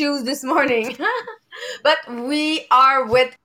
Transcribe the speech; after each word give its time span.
issues 0.00 0.24
this 0.24 0.42
morning, 0.42 0.96
but 1.82 1.98
we 2.08 2.66
are 2.70 3.04
with 3.04 3.36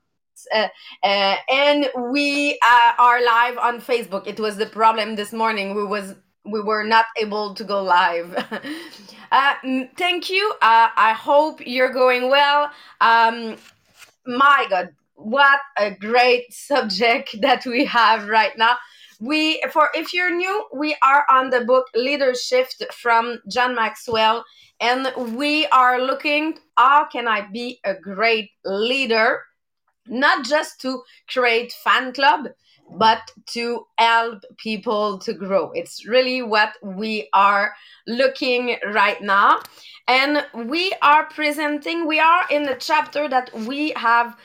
uh, 0.53 0.67
uh, 1.03 1.35
and 1.49 1.89
we 2.11 2.57
uh, 2.65 2.91
are 2.97 3.23
live 3.23 3.57
on 3.57 3.81
Facebook. 3.81 4.27
It 4.27 4.39
was 4.39 4.57
the 4.57 4.65
problem 4.65 5.15
this 5.15 5.33
morning. 5.33 5.75
We 5.75 5.83
was 5.83 6.15
we 6.45 6.61
were 6.61 6.83
not 6.83 7.05
able 7.17 7.53
to 7.55 7.63
go 7.63 7.83
live. 7.83 8.29
Uh, 9.31 9.55
thank 9.97 10.29
you. 10.29 10.53
Uh, 10.61 10.87
I 10.95 11.13
hope 11.13 11.59
you're 11.65 11.91
going 11.91 12.29
well. 12.29 12.69
Um, 13.01 13.57
my 14.25 14.65
God, 14.69 14.89
what 15.15 15.59
a 15.77 15.91
great 15.91 16.53
subject 16.53 17.35
that 17.41 17.65
we 17.65 17.83
have 17.85 18.29
right 18.29 18.55
now 18.57 18.77
we 19.25 19.61
for 19.71 19.89
if 19.93 20.13
you're 20.13 20.35
new 20.35 20.65
we 20.73 20.95
are 21.01 21.25
on 21.29 21.49
the 21.49 21.61
book 21.61 21.87
Leadershift 21.95 22.83
from 22.93 23.39
john 23.47 23.75
maxwell 23.75 24.43
and 24.79 25.11
we 25.37 25.65
are 25.67 26.01
looking 26.01 26.57
how 26.77 27.05
can 27.05 27.27
i 27.27 27.41
be 27.51 27.79
a 27.83 27.93
great 27.93 28.51
leader? 28.65 29.41
Not 30.07 30.45
just 30.45 30.79
to 30.81 31.01
create 31.27 31.73
fan 31.83 32.13
club 32.13 32.47
but 32.97 33.31
to 33.47 33.85
help 33.97 34.43
people 34.57 35.17
to 35.19 35.33
grow. 35.33 35.71
It's 35.71 36.05
really 36.05 36.41
what 36.41 36.73
we 36.83 37.29
are 37.33 37.73
looking 38.07 38.77
right 38.93 39.21
now. 39.21 39.61
And 40.07 40.45
we 40.53 40.93
are 41.01 41.25
presenting 41.25 42.07
we 42.07 42.19
are 42.19 42.43
in 42.51 42.63
the 42.63 42.75
chapter 42.75 43.27
that 43.27 43.51
we 43.61 43.91
have 43.95 44.37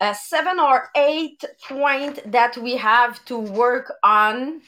a 0.00 0.14
seven 0.14 0.60
or 0.60 0.90
eight 0.96 1.44
point 1.68 2.20
that 2.30 2.56
we 2.56 2.76
have 2.76 3.24
to 3.26 3.38
work 3.38 3.92
on 4.02 4.60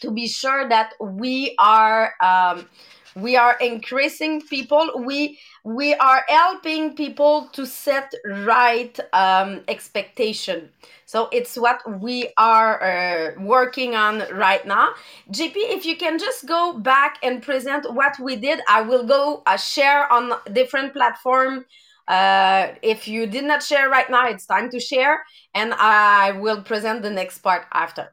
to 0.00 0.10
be 0.10 0.28
sure 0.28 0.68
that 0.68 0.92
we 1.00 1.54
are 1.58 2.12
um, 2.20 2.66
we 3.14 3.34
are 3.34 3.56
increasing 3.60 4.42
people. 4.42 4.90
We 4.98 5.38
we 5.64 5.94
are 5.94 6.22
helping 6.28 6.94
people 6.94 7.48
to 7.52 7.66
set 7.66 8.12
right 8.26 8.98
um, 9.14 9.62
expectation. 9.68 10.68
So 11.06 11.28
it's 11.32 11.56
what 11.56 11.80
we 12.00 12.32
are 12.36 12.82
uh, 12.82 13.40
working 13.40 13.94
on 13.94 14.24
right 14.32 14.66
now. 14.66 14.90
Gp 15.32 15.54
if 15.56 15.86
you 15.86 15.96
can 15.96 16.18
just 16.18 16.46
go 16.46 16.74
back 16.74 17.18
and 17.22 17.42
present 17.42 17.90
what 17.94 18.18
we 18.20 18.36
did 18.36 18.60
i 18.68 18.80
will 18.82 19.04
go 19.04 19.42
uh, 19.46 19.56
share 19.56 20.10
on 20.12 20.32
different 20.52 20.92
platform 20.92 21.64
uh, 22.08 22.68
if 22.82 23.08
you 23.08 23.26
did 23.26 23.44
not 23.44 23.62
share 23.62 23.88
right 23.88 24.08
now, 24.10 24.28
it's 24.28 24.46
time 24.46 24.70
to 24.70 24.80
share, 24.80 25.24
and 25.54 25.74
I 25.74 26.32
will 26.32 26.62
present 26.62 27.02
the 27.02 27.10
next 27.10 27.38
part 27.38 27.66
after. 27.72 28.12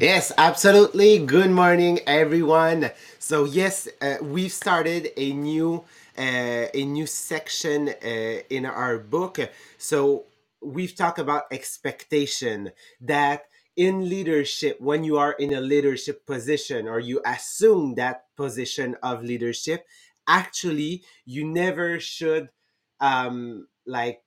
Yes, 0.00 0.32
absolutely. 0.38 1.18
Good 1.18 1.50
morning, 1.50 2.00
everyone. 2.06 2.90
So 3.18 3.44
yes, 3.44 3.88
uh, 4.00 4.16
we've 4.22 4.52
started 4.52 5.10
a 5.16 5.32
new 5.32 5.84
uh, 6.16 6.66
a 6.74 6.84
new 6.84 7.06
section 7.06 7.88
uh, 7.88 8.38
in 8.50 8.66
our 8.66 8.98
book. 8.98 9.38
So 9.78 10.26
we've 10.62 10.94
talked 10.94 11.18
about 11.18 11.44
expectation 11.50 12.70
that 13.00 13.46
in 13.76 14.08
leadership, 14.08 14.80
when 14.80 15.02
you 15.02 15.18
are 15.18 15.32
in 15.32 15.54
a 15.54 15.60
leadership 15.60 16.26
position 16.26 16.86
or 16.86 17.00
you 17.00 17.20
assume 17.26 17.94
that 17.96 18.26
position 18.36 18.96
of 19.02 19.24
leadership, 19.24 19.86
actually 20.28 21.02
you 21.24 21.44
never 21.44 21.98
should 21.98 22.48
um, 23.00 23.66
like 23.86 24.22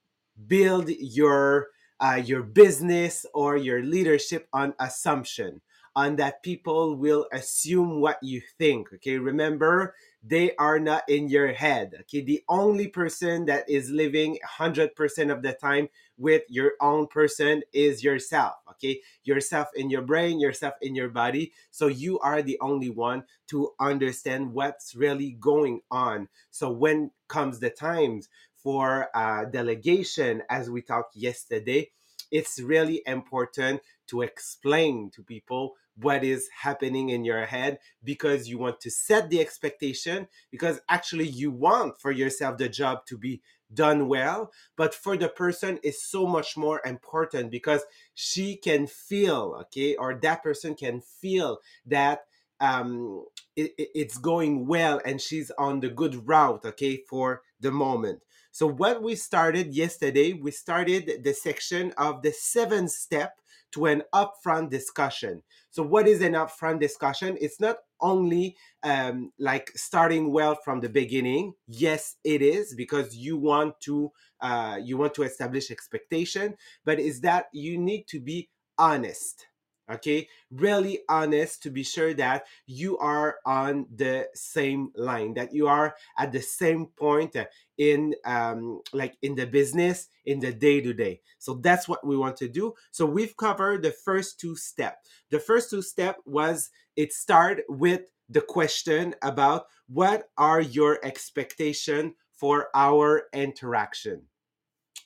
build 0.48 0.90
your 0.90 1.68
uh, 2.00 2.22
your 2.24 2.44
business 2.44 3.26
or 3.34 3.58
your 3.58 3.82
leadership 3.84 4.48
on 4.54 4.74
assumption 4.80 5.62
on 5.98 6.16
that 6.16 6.44
people 6.44 6.96
will 6.96 7.26
assume 7.34 8.00
what 8.00 8.20
you 8.22 8.40
think 8.60 8.94
okay? 8.94 9.18
Remember 9.18 9.96
they 10.24 10.56
are 10.58 10.80
not 10.80 11.02
in 11.10 11.28
your 11.28 11.52
head 11.54 11.96
okay? 12.02 12.22
The 12.22 12.44
only 12.48 12.88
person 12.88 13.46
that 13.46 13.68
is 13.68 13.90
living 13.90 14.38
100% 14.60 15.32
of 15.32 15.42
the 15.42 15.54
time 15.54 15.90
with 16.20 16.44
your 16.50 16.74
own 16.82 17.08
person 17.08 17.64
is 17.74 18.04
yourself 18.04 18.54
okay? 18.70 19.02
Yourself 19.24 19.70
in 19.76 19.90
your 19.90 20.04
brain 20.04 20.40
yourself 20.40 20.76
in 20.84 20.94
your 20.94 21.10
body. 21.10 21.52
So 21.72 21.88
you 21.88 22.20
are 22.20 22.44
the 22.44 22.60
only 22.62 22.92
one 22.92 23.24
to 23.48 23.72
understand 23.80 24.54
what's 24.54 24.94
really 24.94 25.32
going 25.40 25.82
on. 25.90 26.30
So 26.52 26.70
when 26.70 27.10
comes 27.28 27.60
the 27.60 27.72
times 27.72 28.30
for 28.68 29.08
uh, 29.16 29.46
delegation, 29.46 30.44
as 30.50 30.70
we 30.70 30.82
talked 30.82 31.16
yesterday, 31.16 31.90
it's 32.34 32.60
really 32.60 33.02
important 33.06 33.80
to 34.08 34.24
explain 34.24 35.10
to 35.10 35.24
people 35.24 35.76
what 35.96 36.22
is 36.22 36.50
happening 36.64 37.08
in 37.08 37.24
your 37.24 37.46
head 37.46 37.80
because 38.04 38.50
you 38.50 38.58
want 38.58 38.82
to 38.82 38.92
set 38.92 39.30
the 39.30 39.40
expectation 39.40 40.28
because 40.52 40.82
actually 40.90 41.30
you 41.30 41.50
want 41.50 41.98
for 42.02 42.12
yourself 42.12 42.58
the 42.58 42.68
job 42.68 43.06
to 43.06 43.18
be 43.18 43.42
done 43.74 44.10
well 44.10 44.52
but 44.76 44.94
for 44.94 45.16
the 45.16 45.30
person 45.30 45.80
is 45.82 46.04
so 46.04 46.28
much 46.28 46.58
more 46.58 46.82
important 46.86 47.50
because 47.50 47.84
she 48.16 48.58
can 48.58 48.86
feel 48.86 49.56
okay 49.62 49.96
or 49.96 50.14
that 50.14 50.44
person 50.44 50.76
can 50.76 51.00
feel 51.00 51.60
that 51.86 52.26
um 52.60 53.24
it, 53.56 53.72
it's 53.78 54.18
going 54.18 54.68
well 54.68 55.00
and 55.06 55.22
she's 55.22 55.52
on 55.58 55.80
the 55.80 55.90
good 55.90 56.28
route 56.28 56.66
okay 56.66 56.98
for 57.10 57.44
the 57.62 57.72
moment 57.72 58.22
so 58.58 58.66
what 58.66 59.04
we 59.04 59.14
started 59.14 59.76
yesterday, 59.76 60.34
we 60.34 60.50
started 60.50 61.24
the 61.24 61.32
section 61.32 61.94
of 61.96 62.24
the 62.24 62.32
seventh 62.32 62.90
step 62.90 63.40
to 63.74 63.86
an 63.86 64.02
upfront 64.16 64.72
discussion. 64.72 65.44
So 65.70 65.84
what 65.84 66.08
is 66.08 66.24
an 66.24 66.34
upfront 66.34 66.80
discussion? 66.80 67.38
It's 67.40 67.60
not 67.60 67.76
only 68.02 68.58
um, 68.82 69.32
like 69.38 69.70
starting 69.76 70.32
well 70.32 70.56
from 70.56 70.80
the 70.80 70.90
beginning. 70.90 71.54
Yes, 71.68 72.16
it 72.24 72.42
is 72.42 72.74
because 72.74 73.16
you 73.16 73.38
want 73.38 73.80
to 73.82 74.12
uh, 74.42 74.80
you 74.84 74.98
want 74.98 75.14
to 75.14 75.22
establish 75.22 75.70
expectation, 75.70 76.56
but 76.84 77.00
is 77.00 77.22
that 77.22 77.50
you 77.54 77.78
need 77.78 78.08
to 78.08 78.20
be 78.20 78.50
honest 78.80 79.46
okay? 79.90 80.28
Really 80.52 81.00
honest 81.10 81.64
to 81.64 81.70
be 81.70 81.84
sure 81.84 82.14
that 82.16 82.46
you 82.66 82.98
are 82.98 83.38
on 83.46 83.86
the 83.94 84.28
same 84.34 84.92
line 84.96 85.34
that 85.36 85.54
you 85.54 85.68
are 85.68 85.96
at 86.18 86.32
the 86.32 86.42
same 86.42 86.88
point 86.98 87.36
in 87.78 88.16
um 88.26 88.82
like 88.94 89.18
in 89.22 89.36
the 89.36 89.46
business 89.46 90.08
in 90.26 90.40
the 90.40 90.52
day 90.52 90.82
to 90.82 90.94
day 90.94 91.22
so 91.38 91.56
that's 91.56 91.88
what 91.88 92.06
we 92.06 92.18
want 92.18 92.36
to 92.38 92.48
do. 92.48 92.74
So 92.92 93.06
we've 93.06 93.38
covered 93.38 93.84
the 93.84 93.92
first 93.92 94.40
two 94.40 94.56
steps 94.56 95.10
the 95.30 95.40
first 95.40 95.70
two 95.70 95.82
step 95.82 96.18
was 96.26 96.70
it 96.96 97.14
started 97.14 97.64
with 97.70 98.02
the 98.30 98.42
question 98.42 99.16
about 99.22 99.68
what 99.88 100.30
are 100.38 100.62
your 100.62 101.00
expectation 101.04 102.16
for 102.34 102.68
our 102.76 103.24
interaction 103.34 104.24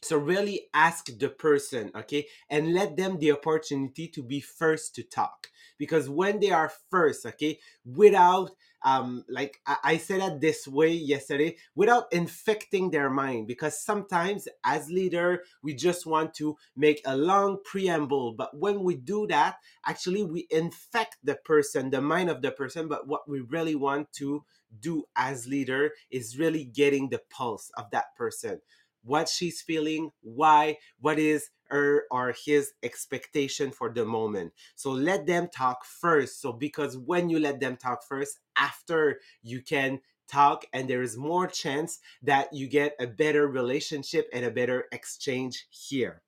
so 0.02 0.18
really 0.18 0.68
ask 0.74 1.06
the 1.20 1.30
person, 1.30 1.92
okay, 1.96 2.28
and 2.50 2.74
let 2.74 2.98
them 2.98 3.20
the 3.20 3.32
opportunity 3.32 4.08
to 4.08 4.24
be 4.24 4.40
first 4.40 4.96
to 4.96 5.04
talk. 5.04 5.48
Because 5.78 6.10
when 6.10 6.40
they 6.40 6.52
are 6.52 6.72
first, 6.90 7.26
okay, 7.26 7.60
without 7.86 8.52
um 8.84 9.24
like 9.30 9.62
I, 9.68 9.98
said 9.98 10.22
that 10.22 10.42
this 10.42 10.68
way 10.68 10.92
yesterday, 10.92 11.58
without 11.76 12.12
infecting 12.12 12.90
their 12.90 13.12
mind, 13.12 13.48
because 13.48 13.80
sometimes 13.80 14.48
as 14.66 14.90
leader, 14.90 15.44
we 15.62 15.76
just 15.76 16.08
want 16.08 16.34
to 16.36 16.58
make 16.76 17.02
a 17.06 17.16
long 17.16 17.60
preamble. 17.64 18.34
But 18.34 18.58
when 18.58 18.84
we 18.84 18.96
do 18.96 19.28
that, 19.28 19.58
actually 19.86 20.24
we 20.24 20.48
infect 20.50 21.18
the 21.24 21.36
person, 21.36 21.92
the 21.92 22.02
mind 22.02 22.32
of 22.32 22.42
the 22.42 22.52
person. 22.52 22.88
But 22.88 23.08
what 23.08 23.30
we 23.30 23.42
really 23.42 23.76
want 23.76 24.12
to 24.14 24.44
do 24.80 25.04
as 25.16 25.48
leader 25.48 25.92
is 26.10 26.40
really 26.40 26.64
getting 26.64 27.10
the 27.10 27.22
pulse 27.30 27.70
of 27.78 27.92
that 27.92 28.16
person 28.16 28.62
what 29.04 29.30
she's 29.30 29.62
feeling, 29.62 30.12
why, 30.22 30.78
what 31.00 31.20
is 31.20 31.50
her 31.72 32.04
or 32.12 32.36
his 32.46 32.74
expectation 32.84 33.72
for 33.72 33.90
the 33.90 34.06
moment. 34.06 34.54
So 34.76 34.92
let 34.92 35.26
them 35.26 35.48
talk 35.48 35.86
first. 35.86 36.42
So 36.42 36.52
because 36.52 36.98
when 36.98 37.30
you 37.30 37.40
let 37.40 37.60
them 37.60 37.78
talk 37.78 38.04
first, 38.08 38.40
after 38.58 39.20
you 39.42 39.62
can 39.62 40.02
talk 40.28 40.66
and 40.74 40.90
there 40.90 41.02
is 41.02 41.18
more 41.18 41.48
chance 41.48 42.00
that 42.22 42.54
you 42.54 42.68
get 42.68 42.96
a 43.00 43.08
better 43.08 43.48
relationship 43.48 44.30
and 44.34 44.46
a 44.46 44.52
better 44.52 44.86
exchange 44.92 45.68
here. 45.70 46.22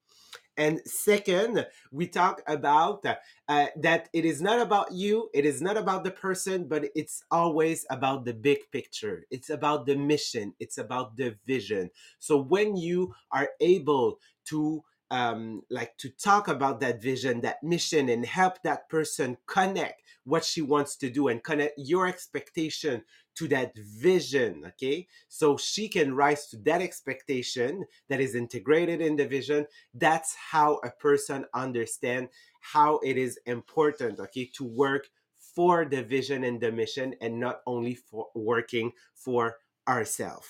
And 0.57 0.81
second, 0.85 1.65
we 1.91 2.07
talk 2.07 2.41
about 2.47 3.05
uh, 3.47 3.67
that 3.75 4.09
it 4.13 4.23
is 4.25 4.41
not 4.41 4.61
about 4.61 4.91
you, 4.91 5.29
it 5.33 5.45
is 5.45 5.61
not 5.61 5.77
about 5.77 6.03
the 6.03 6.11
person, 6.11 6.67
but 6.67 6.85
it's 6.95 7.23
always 7.31 7.85
about 7.89 8.25
the 8.25 8.33
big 8.33 8.59
picture. 8.71 9.25
It's 9.31 9.49
about 9.49 9.85
the 9.85 9.95
mission, 9.95 10.53
it's 10.59 10.77
about 10.77 11.17
the 11.17 11.35
vision. 11.47 11.89
So 12.19 12.37
when 12.37 12.75
you 12.77 13.15
are 13.31 13.49
able 13.59 14.19
to 14.45 14.83
um, 15.11 15.61
like 15.69 15.97
to 15.97 16.09
talk 16.09 16.47
about 16.47 16.79
that 16.79 17.01
vision, 17.01 17.41
that 17.41 17.63
mission, 17.63 18.09
and 18.09 18.25
help 18.25 18.61
that 18.63 18.89
person 18.89 19.37
connect 19.45 20.01
what 20.23 20.45
she 20.45 20.61
wants 20.61 20.95
to 20.97 21.09
do 21.09 21.27
and 21.27 21.43
connect 21.43 21.77
your 21.77 22.07
expectation 22.07 23.03
to 23.35 23.47
that 23.47 23.77
vision. 23.77 24.63
Okay, 24.67 25.07
so 25.27 25.57
she 25.57 25.87
can 25.87 26.15
rise 26.15 26.47
to 26.47 26.57
that 26.57 26.81
expectation 26.81 27.85
that 28.09 28.21
is 28.21 28.35
integrated 28.35 29.01
in 29.01 29.15
the 29.15 29.27
vision. 29.27 29.65
That's 29.93 30.35
how 30.35 30.79
a 30.83 30.91
person 30.91 31.45
understand 31.53 32.29
how 32.61 32.99
it 33.03 33.17
is 33.17 33.39
important. 33.45 34.19
Okay, 34.19 34.49
to 34.55 34.63
work 34.63 35.09
for 35.37 35.85
the 35.85 36.01
vision 36.01 36.43
and 36.43 36.59
the 36.59 36.71
mission, 36.71 37.15
and 37.21 37.39
not 37.39 37.61
only 37.67 37.93
for 37.93 38.27
working 38.33 38.91
for 39.13 39.57
ourselves 39.87 40.47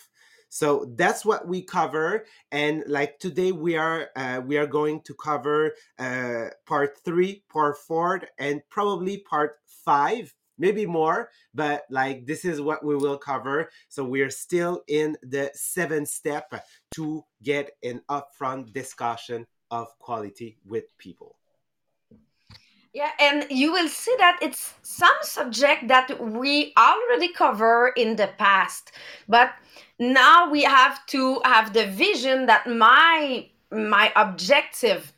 so 0.53 0.85
that's 0.95 1.25
what 1.25 1.47
we 1.47 1.63
cover 1.63 2.25
and 2.51 2.83
like 2.85 3.17
today 3.17 3.51
we 3.51 3.75
are 3.75 4.09
uh, 4.15 4.39
we 4.45 4.55
are 4.55 4.67
going 4.67 5.01
to 5.01 5.15
cover 5.15 5.73
uh, 5.97 6.45
part 6.67 6.95
three 7.03 7.43
part 7.51 7.75
four 7.75 8.21
and 8.37 8.61
probably 8.69 9.17
part 9.17 9.57
five 9.83 10.31
maybe 10.59 10.85
more 10.85 11.31
but 11.55 11.85
like 11.89 12.27
this 12.27 12.45
is 12.45 12.61
what 12.61 12.85
we 12.85 12.95
will 12.95 13.17
cover. 13.17 13.69
So 13.89 14.03
we're 14.03 14.29
still 14.29 14.83
in 14.87 15.17
the 15.23 15.49
seventh 15.55 16.09
step 16.09 16.53
to 16.95 17.23
get 17.41 17.71
an 17.81 18.01
upfront 18.07 18.73
discussion 18.73 19.47
of 19.71 19.87
quality 19.97 20.59
with 20.63 20.95
people 20.99 21.35
yeah, 22.93 23.09
and 23.19 23.47
you 23.49 23.71
will 23.71 23.89
see 23.89 24.13
that 24.19 24.37
it's 24.41 24.73
some 24.83 25.15
subject 25.21 25.87
that 25.87 26.19
we 26.21 26.73
already 26.77 27.33
cover 27.33 27.91
in 27.97 28.15
the 28.15 28.29
past, 28.37 28.91
but 29.27 29.51
now 29.99 30.49
we 30.49 30.63
have 30.63 31.03
to 31.07 31.41
have 31.43 31.73
the 31.73 31.87
vision 31.87 32.45
that 32.45 32.67
my 32.67 33.47
my 33.71 34.11
objective 34.15 35.11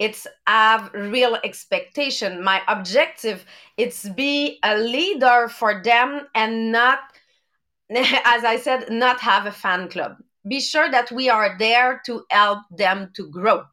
it's 0.00 0.26
have 0.46 0.90
real 0.94 1.36
expectation. 1.44 2.42
My 2.42 2.62
objective 2.66 3.44
it's 3.76 4.08
be 4.08 4.58
a 4.64 4.78
leader 4.78 5.48
for 5.48 5.82
them 5.84 6.26
and 6.34 6.72
not 6.72 7.00
as 7.90 8.44
I 8.44 8.56
said, 8.56 8.90
not 8.90 9.20
have 9.20 9.46
a 9.46 9.52
fan 9.52 9.88
club. 9.88 10.16
Be 10.48 10.60
sure 10.60 10.90
that 10.90 11.12
we 11.12 11.28
are 11.28 11.56
there 11.58 12.00
to 12.06 12.24
help 12.30 12.60
them 12.70 13.10
to 13.14 13.28
grow 13.28 13.64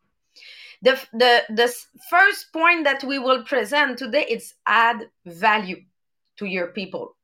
the 0.82 1.00
the 1.14 1.44
the 1.50 1.74
first 2.10 2.52
point 2.54 2.84
that 2.84 3.04
we 3.04 3.20
will 3.20 3.44
present 3.44 3.98
today 3.98 4.26
is 4.30 4.54
add 4.66 5.10
value 5.26 5.82
to 6.38 6.46
your 6.46 6.68
people. 6.68 7.16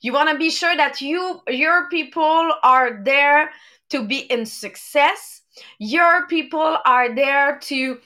You 0.00 0.12
want 0.12 0.30
to 0.30 0.38
be 0.38 0.50
sure 0.50 0.76
that 0.76 1.00
you 1.00 1.40
your 1.48 1.88
people 1.88 2.52
are 2.62 3.02
there 3.02 3.50
to 3.90 4.06
be 4.06 4.18
in 4.18 4.46
success. 4.46 5.42
Your 5.78 6.26
people 6.26 6.78
are 6.84 7.14
there 7.14 7.58
to 7.58 7.98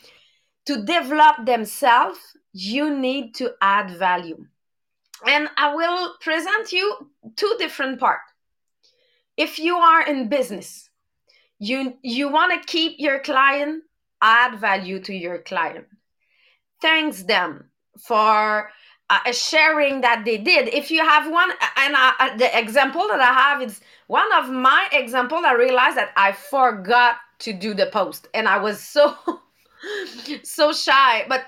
to 0.66 0.84
develop 0.84 1.46
themselves. 1.46 2.20
You 2.52 2.96
need 2.96 3.34
to 3.36 3.54
add 3.60 3.90
value. 3.90 4.46
And 5.26 5.48
i 5.58 5.74
will 5.74 6.14
present 6.20 6.72
you 6.72 7.10
two 7.36 7.54
different 7.58 8.00
parts 8.00 8.32
if 9.36 9.58
you 9.58 9.76
are 9.76 10.06
in 10.06 10.28
business 10.28 10.90
you 11.58 11.94
you 12.02 12.28
want 12.28 12.52
to 12.52 12.66
keep 12.66 12.98
your 12.98 13.20
client 13.20 13.84
add 14.22 14.58
value 14.58 15.00
to 15.00 15.14
your 15.14 15.38
client. 15.38 15.86
Thanks 16.80 17.22
them 17.24 17.70
for 17.98 18.70
uh, 19.10 19.32
sharing 19.32 20.00
that 20.02 20.24
they 20.24 20.38
did. 20.38 20.68
If 20.68 20.90
you 20.90 21.06
have 21.06 21.30
one, 21.30 21.50
and 21.76 21.94
uh, 21.96 22.36
the 22.36 22.58
example 22.58 23.06
that 23.08 23.20
I 23.20 23.32
have 23.32 23.62
is 23.62 23.80
one 24.06 24.32
of 24.32 24.50
my 24.50 24.88
example. 24.92 25.38
I 25.44 25.52
realized 25.52 25.96
that 25.96 26.12
I 26.16 26.32
forgot 26.32 27.16
to 27.40 27.52
do 27.52 27.74
the 27.74 27.86
post, 27.86 28.28
and 28.34 28.48
I 28.48 28.58
was 28.58 28.80
so 28.80 29.16
so 30.42 30.72
shy. 30.72 31.26
But 31.28 31.44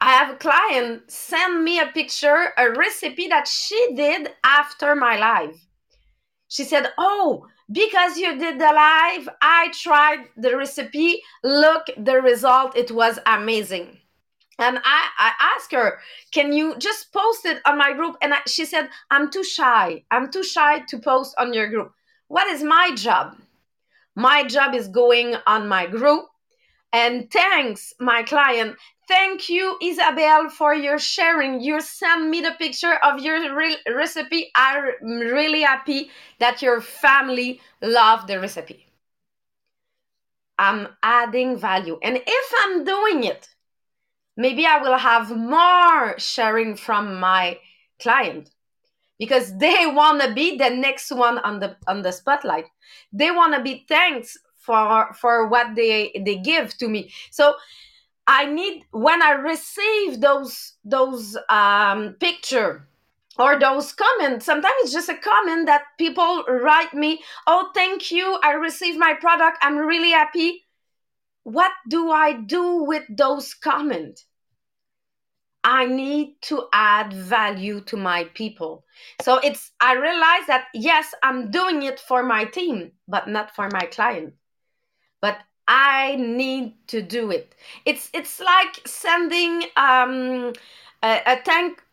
I 0.00 0.12
have 0.12 0.34
a 0.34 0.36
client 0.36 1.10
send 1.10 1.64
me 1.64 1.78
a 1.78 1.86
picture, 1.86 2.52
a 2.58 2.70
recipe 2.72 3.28
that 3.28 3.46
she 3.46 3.94
did 3.94 4.30
after 4.44 4.94
my 4.94 5.16
live. 5.18 5.56
She 6.48 6.64
said, 6.64 6.92
"Oh, 6.98 7.46
because 7.72 8.18
you 8.18 8.38
did 8.38 8.58
the 8.58 8.72
live 8.72 9.28
i 9.40 9.70
tried 9.72 10.26
the 10.36 10.56
recipe. 10.56 11.22
Look 11.42 11.86
the 11.96 12.20
result 12.20 12.76
it 12.76 12.90
was 12.90 13.18
amazing. 13.26 13.98
And 14.58 14.78
I, 14.78 15.08
I 15.18 15.32
asked 15.56 15.72
her 15.72 15.98
can 16.32 16.52
you 16.52 16.76
just 16.78 17.12
post 17.12 17.44
it 17.44 17.60
on 17.66 17.78
my 17.78 17.92
group? 17.92 18.16
And 18.22 18.34
I, 18.34 18.38
she 18.46 18.64
said 18.64 18.88
i'm 19.10 19.30
too 19.30 19.44
shy. 19.44 20.04
I'm 20.10 20.30
too 20.30 20.44
shy 20.44 20.80
to 20.88 20.98
post 20.98 21.34
on 21.38 21.52
your 21.54 21.68
group. 21.68 21.92
What 22.28 22.48
is 22.48 22.62
my 22.62 22.92
job? 22.94 23.36
My 24.14 24.44
job 24.44 24.74
is 24.74 24.88
going 24.88 25.36
on 25.46 25.68
my 25.68 25.86
group 25.86 26.26
and 26.94 27.30
thanks 27.30 27.92
my 27.98 28.22
client 28.22 28.76
Thank 29.06 29.50
you, 29.50 29.76
Isabel, 29.82 30.48
for 30.48 30.74
your 30.74 30.98
sharing. 30.98 31.60
You 31.60 31.80
sent 31.82 32.28
me 32.30 32.40
the 32.40 32.52
picture 32.52 32.94
of 33.02 33.20
your 33.20 33.54
re- 33.54 33.76
recipe. 33.86 34.50
I'm 34.54 34.94
really 35.02 35.60
happy 35.60 36.10
that 36.38 36.62
your 36.62 36.80
family 36.80 37.60
loved 37.82 38.28
the 38.28 38.40
recipe. 38.40 38.86
I'm 40.58 40.88
adding 41.02 41.58
value. 41.58 41.98
And 42.02 42.16
if 42.16 42.52
I'm 42.62 42.84
doing 42.84 43.24
it, 43.24 43.48
maybe 44.38 44.64
I 44.64 44.78
will 44.78 44.96
have 44.96 45.36
more 45.36 46.18
sharing 46.18 46.74
from 46.74 47.20
my 47.20 47.58
client 48.00 48.50
because 49.18 49.56
they 49.58 49.86
want 49.86 50.22
to 50.22 50.32
be 50.32 50.56
the 50.56 50.70
next 50.70 51.10
one 51.10 51.38
on 51.38 51.60
the 51.60 51.76
on 51.86 52.02
the 52.02 52.12
spotlight. 52.12 52.66
They 53.12 53.30
want 53.30 53.54
to 53.54 53.62
be 53.62 53.84
thanks 53.86 54.38
for 54.64 55.12
for 55.14 55.48
what 55.48 55.74
they 55.74 56.12
they 56.24 56.36
give 56.36 56.76
to 56.78 56.88
me. 56.88 57.12
So 57.30 57.54
I 58.26 58.46
need 58.46 58.84
when 58.90 59.22
I 59.22 59.32
receive 59.32 60.20
those 60.20 60.74
those 60.84 61.36
um, 61.48 62.14
picture 62.20 62.88
or 63.38 63.58
those 63.58 63.92
comments. 63.92 64.46
Sometimes 64.46 64.74
it's 64.82 64.92
just 64.92 65.08
a 65.08 65.16
comment 65.16 65.66
that 65.66 65.82
people 65.98 66.44
write 66.48 66.94
me. 66.94 67.22
Oh, 67.46 67.70
thank 67.74 68.10
you! 68.10 68.38
I 68.42 68.52
received 68.52 68.98
my 68.98 69.14
product. 69.14 69.58
I'm 69.60 69.76
really 69.76 70.10
happy. 70.10 70.64
What 71.42 71.72
do 71.88 72.10
I 72.10 72.32
do 72.32 72.84
with 72.84 73.04
those 73.10 73.52
comments? 73.52 74.24
I 75.64 75.86
need 75.86 76.36
to 76.42 76.68
add 76.74 77.12
value 77.12 77.80
to 77.82 77.96
my 77.96 78.24
people. 78.34 78.84
So 79.22 79.38
it's 79.38 79.72
I 79.80 79.94
realize 79.94 80.46
that 80.46 80.66
yes, 80.74 81.14
I'm 81.22 81.50
doing 81.50 81.82
it 81.82 81.98
for 82.00 82.22
my 82.22 82.44
team, 82.44 82.92
but 83.08 83.28
not 83.28 83.54
for 83.54 83.68
my 83.72 83.86
client. 83.86 84.34
But 85.24 85.38
I 85.66 86.16
need 86.16 86.74
to 86.88 87.00
do 87.00 87.30
it. 87.30 87.54
It's 87.86 88.10
it's 88.12 88.40
like 88.40 88.74
sending 88.86 89.64
um, 89.76 90.52
a, 91.02 91.40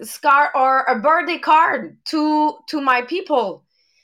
a 0.01 0.05
scar 0.05 0.51
or 0.53 0.83
a 0.83 0.99
birthday 0.99 1.37
card 1.37 1.95
to 2.11 2.57
to 2.67 2.81
my 2.81 3.01
people. 3.03 3.63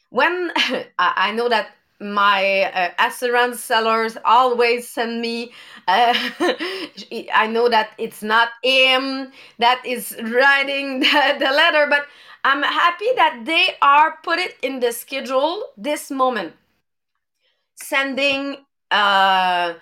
When 0.09 0.51
I 0.99 1.33
know 1.33 1.49
that 1.49 1.75
my 1.99 2.71
uh, 2.71 2.91
assurance 2.99 3.59
sellers 3.59 4.17
always 4.23 4.87
send 4.87 5.19
me 5.19 5.51
uh, 5.87 6.13
i 7.33 7.47
know 7.49 7.67
that 7.69 7.89
it's 7.97 8.21
not 8.21 8.49
him 8.63 9.31
that 9.57 9.81
is 9.83 10.15
writing 10.21 10.99
the, 11.05 11.35
the 11.39 11.51
letter 11.61 11.87
but 11.89 12.05
i'm 12.43 12.61
happy 12.61 13.09
that 13.15 13.41
they 13.45 13.75
are 13.81 14.19
put 14.23 14.37
it 14.37 14.55
in 14.61 14.79
the 14.79 14.91
schedule 14.91 15.63
this 15.75 16.11
moment 16.11 16.53
sending 17.75 18.57
uh, 18.91 19.73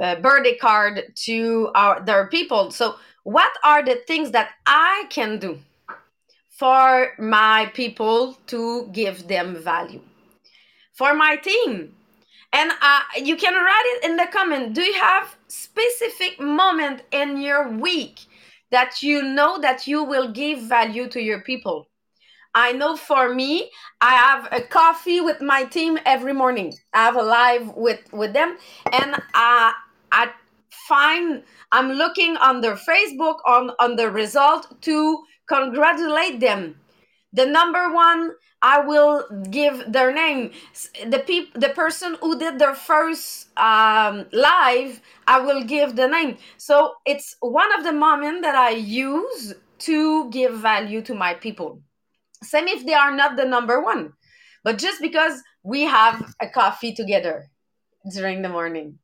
uh, 0.00 0.16
birthday 0.16 0.56
card 0.56 1.12
to 1.14 1.70
our 1.74 2.04
their 2.04 2.28
people. 2.28 2.70
So, 2.70 2.96
what 3.24 3.52
are 3.64 3.84
the 3.84 3.96
things 4.06 4.30
that 4.32 4.50
I 4.66 5.06
can 5.10 5.38
do 5.38 5.58
for 6.48 7.12
my 7.18 7.70
people 7.74 8.38
to 8.46 8.88
give 8.92 9.28
them 9.28 9.56
value 9.56 10.02
for 10.94 11.14
my 11.14 11.36
team? 11.36 11.94
And 12.52 12.72
uh, 12.82 13.00
you 13.16 13.36
can 13.36 13.54
write 13.54 13.96
it 13.96 14.10
in 14.10 14.16
the 14.16 14.26
comment. 14.32 14.74
Do 14.74 14.82
you 14.82 14.94
have 14.94 15.36
specific 15.46 16.40
moment 16.40 17.02
in 17.12 17.40
your 17.40 17.68
week 17.68 18.26
that 18.70 19.02
you 19.02 19.22
know 19.22 19.60
that 19.60 19.86
you 19.86 20.02
will 20.02 20.32
give 20.32 20.62
value 20.62 21.08
to 21.08 21.20
your 21.20 21.42
people? 21.42 21.89
I 22.54 22.72
know 22.72 22.96
for 22.96 23.32
me, 23.32 23.70
I 24.00 24.10
have 24.10 24.48
a 24.50 24.60
coffee 24.60 25.20
with 25.20 25.40
my 25.40 25.64
team 25.64 25.98
every 26.04 26.32
morning. 26.32 26.74
I 26.92 27.04
have 27.04 27.16
a 27.16 27.22
live 27.22 27.76
with 27.76 28.00
with 28.12 28.32
them, 28.32 28.56
and 28.92 29.22
I 29.34 29.72
I 30.10 30.32
find 30.88 31.44
I'm 31.70 31.92
looking 31.92 32.36
on 32.38 32.60
their 32.60 32.74
Facebook 32.74 33.38
on 33.46 33.70
on 33.78 33.94
the 33.94 34.10
result 34.10 34.82
to 34.82 35.22
congratulate 35.48 36.40
them. 36.40 36.74
The 37.32 37.46
number 37.46 37.92
one, 37.94 38.32
I 38.62 38.80
will 38.80 39.26
give 39.50 39.84
their 39.92 40.12
name. 40.12 40.50
The 41.06 41.20
peop, 41.20 41.54
the 41.54 41.68
person 41.68 42.16
who 42.20 42.36
did 42.36 42.58
their 42.58 42.74
first 42.74 43.56
um, 43.56 44.26
live, 44.32 45.00
I 45.28 45.38
will 45.38 45.62
give 45.62 45.94
the 45.94 46.08
name. 46.08 46.38
So 46.56 46.94
it's 47.06 47.36
one 47.38 47.72
of 47.78 47.84
the 47.84 47.92
moments 47.92 48.42
that 48.42 48.56
I 48.56 48.70
use 48.70 49.54
to 49.86 50.28
give 50.30 50.54
value 50.58 51.02
to 51.02 51.14
my 51.14 51.34
people 51.34 51.80
same 52.42 52.68
if 52.68 52.84
they 52.86 52.94
are 52.94 53.14
not 53.14 53.36
the 53.36 53.44
number 53.44 53.82
one 53.82 54.12
but 54.62 54.78
just 54.78 55.00
because 55.00 55.42
we 55.62 55.82
have 55.82 56.34
a 56.40 56.48
coffee 56.48 56.94
together 56.94 57.50
during 58.12 58.42
the 58.42 58.48
morning 58.48 58.98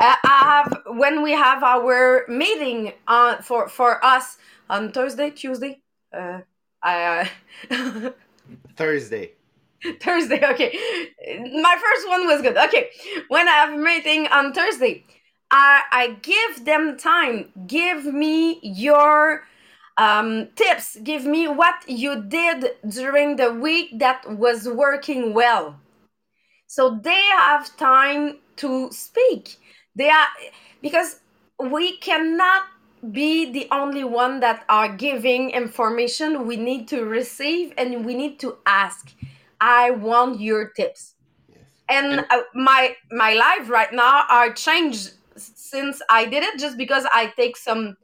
uh, 0.00 0.16
I 0.24 0.38
have 0.64 0.96
when 0.98 1.22
we 1.22 1.32
have 1.32 1.62
our 1.62 2.24
meeting 2.28 2.92
on 3.06 3.42
for 3.42 3.68
for 3.68 4.04
us 4.04 4.36
on 4.68 4.90
Thursday, 4.92 5.30
Tuesday. 5.30 5.80
Uh, 6.12 6.40
I 6.82 7.30
uh, 7.70 8.10
Thursday. 8.76 9.32
Thursday. 10.00 10.40
Okay, 10.44 10.76
my 11.62 11.76
first 11.80 12.08
one 12.08 12.26
was 12.26 12.42
good. 12.42 12.56
Okay, 12.56 12.90
when 13.28 13.46
I 13.46 13.52
have 13.52 13.72
a 13.74 13.76
meeting 13.76 14.26
on 14.28 14.52
Thursday, 14.52 15.04
I 15.50 15.82
I 15.92 16.18
give 16.22 16.64
them 16.64 16.96
time. 16.96 17.52
Give 17.66 18.04
me 18.04 18.58
your 18.62 19.44
um, 19.96 20.48
tips. 20.56 20.96
Give 21.02 21.24
me 21.24 21.48
what 21.48 21.76
you 21.86 22.22
did 22.22 22.72
during 22.88 23.36
the 23.36 23.52
week 23.52 23.98
that 23.98 24.28
was 24.38 24.68
working 24.68 25.34
well. 25.34 25.76
So 26.66 26.98
they 27.02 27.22
have 27.36 27.76
time 27.76 28.38
to 28.56 28.90
speak. 28.90 29.56
They 29.94 30.10
are 30.10 30.26
because 30.82 31.20
we 31.58 31.96
cannot 31.98 32.64
be 33.12 33.52
the 33.52 33.68
only 33.70 34.04
one 34.04 34.40
that 34.40 34.64
are 34.68 34.88
giving 34.96 35.50
information. 35.50 36.46
We 36.46 36.56
need 36.56 36.88
to 36.88 37.04
receive 37.04 37.72
and 37.76 38.04
we 38.04 38.14
need 38.14 38.40
to 38.40 38.56
ask. 38.66 39.12
I 39.60 39.90
want 39.90 40.40
your 40.40 40.70
tips. 40.70 41.14
Yes. 41.48 41.58
And 41.88 42.26
uh, 42.30 42.42
my 42.54 42.96
my 43.10 43.34
life 43.34 43.70
right 43.70 43.92
now 43.92 44.24
are 44.28 44.52
changed 44.52 45.12
since 45.36 46.02
I 46.10 46.26
did 46.26 46.42
it 46.42 46.58
just 46.58 46.76
because 46.76 47.06
I 47.12 47.32
take 47.36 47.56
some 47.56 47.96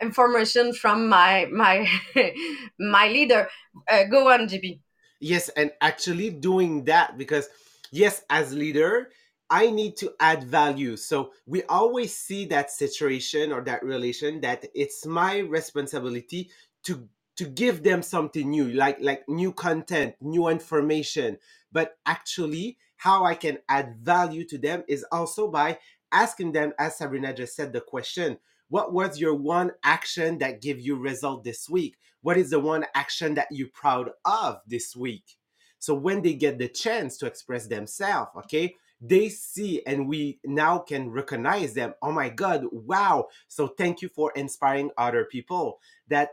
information 0.00 0.72
from 0.74 1.08
my 1.08 1.46
my 1.52 1.88
my 2.78 3.08
leader. 3.08 3.48
Uh, 3.88 4.04
go 4.04 4.30
on, 4.30 4.48
GP. 4.48 4.80
Yes, 5.20 5.48
and 5.50 5.72
actually 5.80 6.30
doing 6.30 6.84
that 6.84 7.16
because 7.16 7.48
yes, 7.90 8.22
as 8.28 8.52
leader, 8.52 9.10
I 9.48 9.70
need 9.70 9.96
to 9.98 10.12
add 10.18 10.44
value. 10.44 10.96
So 10.96 11.32
we 11.46 11.62
always 11.64 12.14
see 12.16 12.46
that 12.46 12.70
situation 12.70 13.52
or 13.52 13.62
that 13.62 13.82
relation 13.82 14.40
that 14.40 14.66
it's 14.74 15.06
my 15.06 15.38
responsibility 15.38 16.50
to 16.84 17.08
to 17.36 17.44
give 17.44 17.82
them 17.82 18.02
something 18.02 18.50
new, 18.50 18.68
like 18.72 18.98
like 19.00 19.28
new 19.28 19.52
content, 19.52 20.16
new 20.20 20.48
information. 20.48 21.38
But 21.70 21.98
actually, 22.06 22.78
how 22.96 23.24
I 23.24 23.34
can 23.34 23.58
add 23.68 23.96
value 24.00 24.44
to 24.46 24.58
them 24.58 24.84
is 24.88 25.04
also 25.12 25.48
by 25.50 25.78
asking 26.12 26.52
them, 26.52 26.72
as 26.78 26.96
Sabrina 26.96 27.34
just 27.34 27.54
said, 27.54 27.72
the 27.72 27.80
question: 27.80 28.38
What 28.68 28.92
was 28.92 29.20
your 29.20 29.34
one 29.34 29.72
action 29.84 30.38
that 30.38 30.60
gave 30.60 30.80
you 30.80 30.96
result 30.96 31.44
this 31.44 31.68
week? 31.68 31.96
What 32.22 32.36
is 32.36 32.50
the 32.50 32.60
one 32.60 32.86
action 32.94 33.34
that 33.34 33.48
you're 33.50 33.68
proud 33.68 34.10
of 34.24 34.60
this 34.66 34.96
week? 34.96 35.36
So 35.78 35.94
when 35.94 36.22
they 36.22 36.34
get 36.34 36.58
the 36.58 36.68
chance 36.68 37.16
to 37.18 37.26
express 37.26 37.66
themselves, 37.66 38.30
okay, 38.38 38.74
they 39.00 39.28
see 39.28 39.82
and 39.86 40.08
we 40.08 40.40
now 40.44 40.78
can 40.78 41.10
recognize 41.10 41.74
them. 41.74 41.94
Oh 42.02 42.12
my 42.12 42.28
God, 42.28 42.64
wow. 42.72 43.28
So 43.46 43.68
thank 43.68 44.02
you 44.02 44.08
for 44.08 44.32
inspiring 44.34 44.90
other 44.96 45.24
people 45.24 45.78
that 46.08 46.30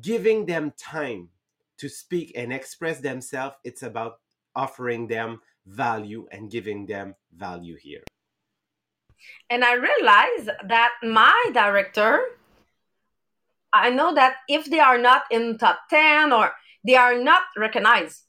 giving 0.00 0.46
them 0.46 0.72
time 0.78 1.30
to 1.78 1.88
speak 1.88 2.32
and 2.36 2.52
express 2.52 3.00
themselves, 3.00 3.56
it's 3.64 3.82
about 3.82 4.20
offering 4.54 5.08
them 5.08 5.40
value 5.66 6.28
and 6.30 6.50
giving 6.50 6.86
them 6.86 7.16
value 7.34 7.76
here. 7.76 8.02
And 9.50 9.64
I 9.64 9.74
realized 9.74 10.50
that 10.66 10.92
my 11.02 11.50
director, 11.52 12.22
I 13.72 13.90
know 13.90 14.14
that 14.14 14.36
if 14.48 14.66
they 14.66 14.80
are 14.80 14.98
not 14.98 15.24
in 15.30 15.58
top 15.58 15.80
10 15.90 16.32
or 16.32 16.52
they 16.84 16.96
are 16.96 17.18
not 17.18 17.42
recognized. 17.56 18.22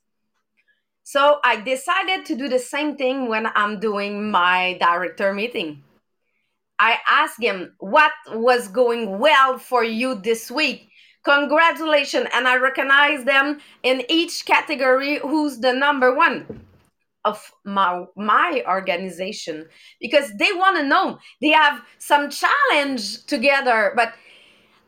So 1.04 1.40
I 1.44 1.58
decided 1.58 2.26
to 2.28 2.36
do 2.36 2.48
the 2.48 2.60
same 2.60 2.96
thing 2.96 3.28
when 3.28 3.48
I'm 3.56 3.80
doing 3.80 4.32
my 4.32 4.78
director 4.80 5.34
meeting. 5.34 5.84
I 6.80 6.98
ask 7.10 7.42
him 7.42 7.74
what 7.80 8.12
was 8.32 8.68
going 8.68 9.20
well 9.20 9.58
for 9.58 9.84
you 9.84 10.16
this 10.16 10.50
week. 10.50 10.90
Congratulations. 11.24 12.28
And 12.34 12.48
I 12.48 12.58
recognize 12.58 13.24
them 13.24 13.60
in 13.84 14.04
each 14.10 14.46
category 14.46 15.20
who's 15.20 15.60
the 15.60 15.74
number 15.74 16.14
one 16.14 16.66
of 17.26 17.52
my 17.66 18.06
my 18.16 18.64
organization 18.68 19.68
because 20.00 20.32
they 20.38 20.52
want 20.54 20.78
to 20.78 20.84
know. 20.84 21.20
They 21.42 21.50
have 21.50 21.82
some 22.00 22.30
challenge 22.30 23.26
together 23.26 23.94
but 23.96 24.14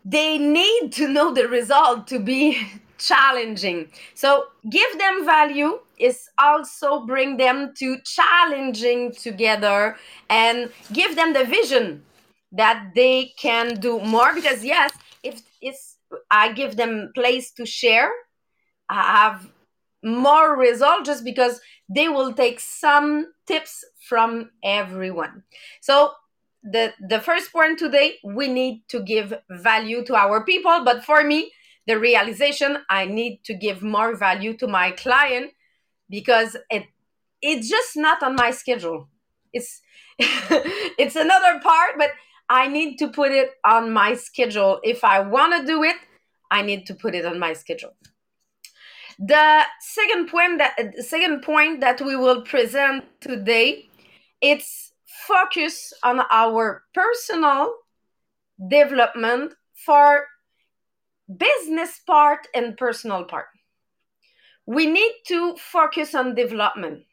they 0.03 0.37
need 0.37 0.91
to 0.93 1.07
know 1.07 1.33
the 1.33 1.47
result 1.47 2.07
to 2.07 2.19
be 2.19 2.61
challenging. 2.97 3.91
So 4.13 4.45
give 4.69 4.97
them 4.97 5.25
value 5.25 5.79
is 5.97 6.29
also 6.37 7.05
bring 7.05 7.37
them 7.37 7.73
to 7.77 7.97
challenging 8.05 9.13
together 9.13 9.97
and 10.29 10.71
give 10.93 11.15
them 11.15 11.33
the 11.33 11.45
vision 11.45 12.03
that 12.51 12.91
they 12.95 13.33
can 13.37 13.79
do 13.79 13.99
more 13.99 14.33
because 14.33 14.63
yes 14.63 14.91
if 15.23 15.41
it's 15.61 15.97
i 16.31 16.51
give 16.51 16.75
them 16.77 17.11
place 17.15 17.51
to 17.51 17.65
share 17.65 18.09
i 18.89 19.01
have 19.01 19.49
more 20.05 20.55
result 20.55 21.03
just 21.03 21.23
because 21.23 21.59
they 21.89 22.07
will 22.07 22.31
take 22.33 22.59
some 22.59 23.33
tips 23.47 23.83
from 24.07 24.51
everyone. 24.63 25.43
So 25.81 26.11
the 26.63 26.93
the 26.99 27.19
first 27.19 27.51
point 27.51 27.77
today 27.79 28.17
we 28.23 28.47
need 28.47 28.83
to 28.89 29.01
give 29.01 29.33
value 29.49 30.03
to 30.05 30.15
our 30.15 30.43
people. 30.45 30.83
But 30.85 31.03
for 31.03 31.23
me 31.23 31.51
the 31.87 31.99
realization 31.99 32.79
i 32.89 33.05
need 33.05 33.43
to 33.43 33.53
give 33.53 33.83
more 33.83 34.15
value 34.15 34.57
to 34.57 34.67
my 34.67 34.89
client 34.89 35.51
because 36.09 36.57
it 36.71 36.85
it's 37.41 37.69
just 37.69 37.95
not 37.95 38.23
on 38.23 38.35
my 38.35 38.51
schedule. 38.51 39.07
It's 39.53 39.81
it's 40.19 41.15
another 41.15 41.59
part 41.59 41.97
but 41.97 42.11
i 42.49 42.67
need 42.67 42.97
to 42.97 43.07
put 43.09 43.31
it 43.31 43.51
on 43.65 43.91
my 43.91 44.13
schedule. 44.13 44.79
If 44.83 45.03
i 45.03 45.19
want 45.19 45.59
to 45.59 45.65
do 45.65 45.83
it 45.83 45.97
i 46.51 46.61
need 46.61 46.85
to 46.87 46.93
put 46.93 47.15
it 47.15 47.25
on 47.25 47.39
my 47.39 47.53
schedule 47.53 47.95
the 49.19 49.61
second 49.79 50.27
point 50.27 50.57
that 50.57 50.77
second 50.99 51.41
point 51.41 51.79
that 51.79 52.01
we 52.01 52.15
will 52.15 52.41
present 52.41 53.05
today 53.21 53.87
it's 54.41 54.91
focus 55.27 55.93
on 56.03 56.21
our 56.31 56.83
personal 56.93 57.73
development 58.69 59.53
for 59.85 60.25
business 61.37 61.99
part 62.05 62.47
and 62.53 62.77
personal 62.77 63.23
part. 63.23 63.47
We 64.65 64.85
need 64.87 65.13
to 65.27 65.55
focus 65.57 66.15
on 66.15 66.35
development. 66.35 67.03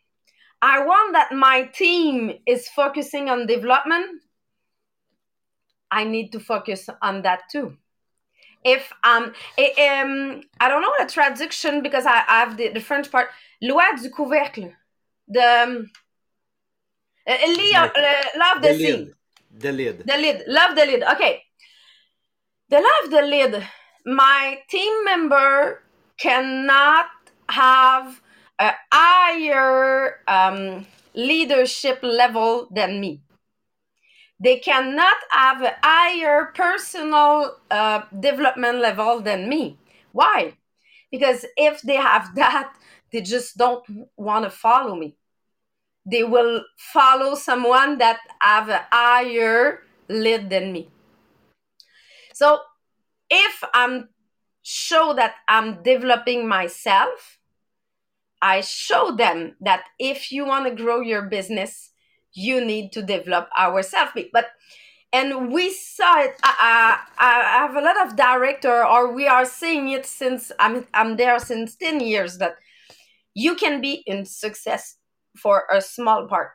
I 0.61 0.85
want 0.85 1.12
that 1.14 1.32
my 1.32 1.64
team 1.75 2.32
is 2.47 2.68
focusing 2.68 3.28
on 3.28 3.47
development. 3.47 4.23
I 5.90 6.04
need 6.04 6.30
to 6.32 6.40
focus 6.40 6.88
on 7.02 7.23
that 7.23 7.42
too 7.50 7.76
if 8.64 8.92
um, 9.04 9.33
et, 9.59 10.02
um 10.02 10.42
I 10.61 10.69
don't 10.69 10.83
know 10.83 10.92
the 10.99 11.07
traduction 11.07 11.83
because 11.83 12.07
I, 12.07 12.23
I 12.28 12.40
have 12.40 12.57
the, 12.57 12.69
the 12.69 12.81
French 12.81 13.11
part. 13.11 13.28
Loi 13.61 13.85
du 14.00 14.11
couvercle. 14.11 14.73
The 15.28 15.62
um, 15.62 15.90
uh, 17.26 17.33
uh, 17.33 17.88
love 18.37 18.62
the, 18.62 18.69
the 18.69 18.75
sea. 18.75 18.92
Lid. 18.92 19.14
The 19.59 19.73
lid. 19.73 19.99
The 20.07 20.16
lid. 20.16 20.42
Love 20.47 20.76
the 20.76 20.87
lid. 20.87 21.02
Okay. 21.02 21.42
The 22.69 22.76
love 22.76 23.11
the 23.11 23.23
lid. 23.23 23.66
My 24.04 24.59
team 24.69 25.04
member 25.04 25.83
cannot 26.19 27.07
have 27.49 28.21
a 28.59 28.73
higher 28.92 30.21
um, 30.26 30.87
leadership 31.14 32.00
level 32.02 32.69
than 32.71 33.00
me 33.00 33.21
they 34.42 34.58
cannot 34.58 35.16
have 35.30 35.62
a 35.62 35.76
higher 35.84 36.52
personal 36.54 37.56
uh, 37.70 38.02
development 38.18 38.80
level 38.80 39.20
than 39.20 39.49
me. 39.49 39.78
Why? 40.11 40.54
Because 41.11 41.46
if 41.56 41.80
they 41.82 41.96
have 41.96 42.34
that, 42.34 42.75
they 43.12 43.20
just 43.20 43.56
don't 43.56 43.84
want 44.16 44.44
to 44.44 44.50
follow 44.50 44.96
me. 44.96 45.14
They 46.04 46.25
will 46.25 46.64
follow 46.76 47.37
someone 47.37 47.99
that 47.99 48.18
have 48.40 48.68
a 48.68 48.87
higher 48.90 49.84
lead 50.08 50.50
than 50.50 50.72
me. 50.72 50.90
So 52.34 52.58
if 53.30 53.62
I'm 53.72 54.08
show 54.62 55.12
that 55.14 55.34
I'm 55.46 55.82
developing 55.82 56.49
myself, 56.49 57.38
I 58.40 58.61
show 58.62 59.14
them 59.14 59.54
that 59.61 59.84
if 59.99 60.32
you 60.32 60.44
want 60.44 60.66
to 60.66 60.82
grow 60.82 61.00
your 61.00 61.22
business, 61.22 61.91
you 62.34 62.64
need 62.64 62.92
to 62.92 63.02
develop 63.02 63.48
ourselves 63.58 64.12
but 64.32 64.46
and 65.12 65.52
we 65.52 65.70
saw 65.72 66.20
it 66.20 66.34
I, 66.42 66.98
I, 67.18 67.26
I 67.26 67.58
have 67.58 67.76
a 67.76 67.80
lot 67.80 68.06
of 68.06 68.16
director 68.16 68.84
or 68.84 69.12
we 69.12 69.26
are 69.26 69.44
seeing 69.44 69.88
it 69.90 70.06
since 70.06 70.50
I'm, 70.58 70.86
I'm 70.94 71.16
there 71.16 71.38
since 71.38 71.76
10 71.76 72.00
years 72.00 72.38
that 72.38 72.56
you 73.34 73.54
can 73.54 73.80
be 73.80 74.02
in 74.06 74.24
success 74.24 74.96
for 75.36 75.64
a 75.72 75.80
small 75.80 76.26
part. 76.26 76.50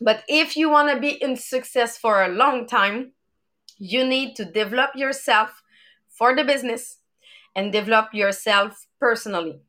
But 0.00 0.22
if 0.28 0.56
you 0.56 0.68
want 0.68 0.92
to 0.92 1.00
be 1.00 1.10
in 1.10 1.36
success 1.36 1.96
for 1.98 2.22
a 2.22 2.28
long 2.28 2.66
time 2.66 3.12
you 3.78 4.04
need 4.04 4.34
to 4.36 4.44
develop 4.44 4.90
yourself 4.96 5.62
for 6.08 6.34
the 6.34 6.44
business 6.44 6.98
and 7.54 7.72
develop 7.72 8.12
yourself 8.12 8.86
personally 9.00 9.60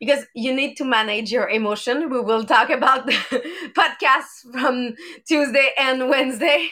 because 0.00 0.24
you 0.34 0.54
need 0.54 0.76
to 0.76 0.84
manage 0.84 1.32
your 1.32 1.48
emotion. 1.48 2.10
We 2.10 2.20
will 2.20 2.44
talk 2.44 2.70
about 2.70 3.06
the 3.06 3.12
podcasts 3.76 4.50
from 4.52 4.94
Tuesday 5.26 5.70
and 5.78 6.08
Wednesday. 6.08 6.70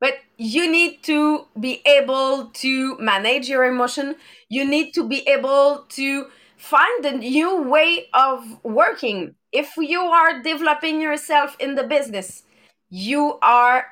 But 0.00 0.14
you 0.36 0.70
need 0.70 1.02
to 1.04 1.46
be 1.58 1.82
able 1.84 2.50
to 2.54 2.96
manage 2.98 3.48
your 3.48 3.64
emotion. 3.64 4.14
You 4.48 4.64
need 4.64 4.92
to 4.94 5.06
be 5.06 5.26
able 5.28 5.86
to 5.90 6.26
find 6.56 7.04
a 7.04 7.16
new 7.16 7.62
way 7.62 8.06
of 8.14 8.62
working. 8.62 9.34
If 9.52 9.76
you 9.76 10.00
are 10.00 10.40
developing 10.42 11.00
yourself 11.00 11.56
in 11.58 11.74
the 11.74 11.84
business, 11.84 12.44
you 12.90 13.38
are 13.42 13.86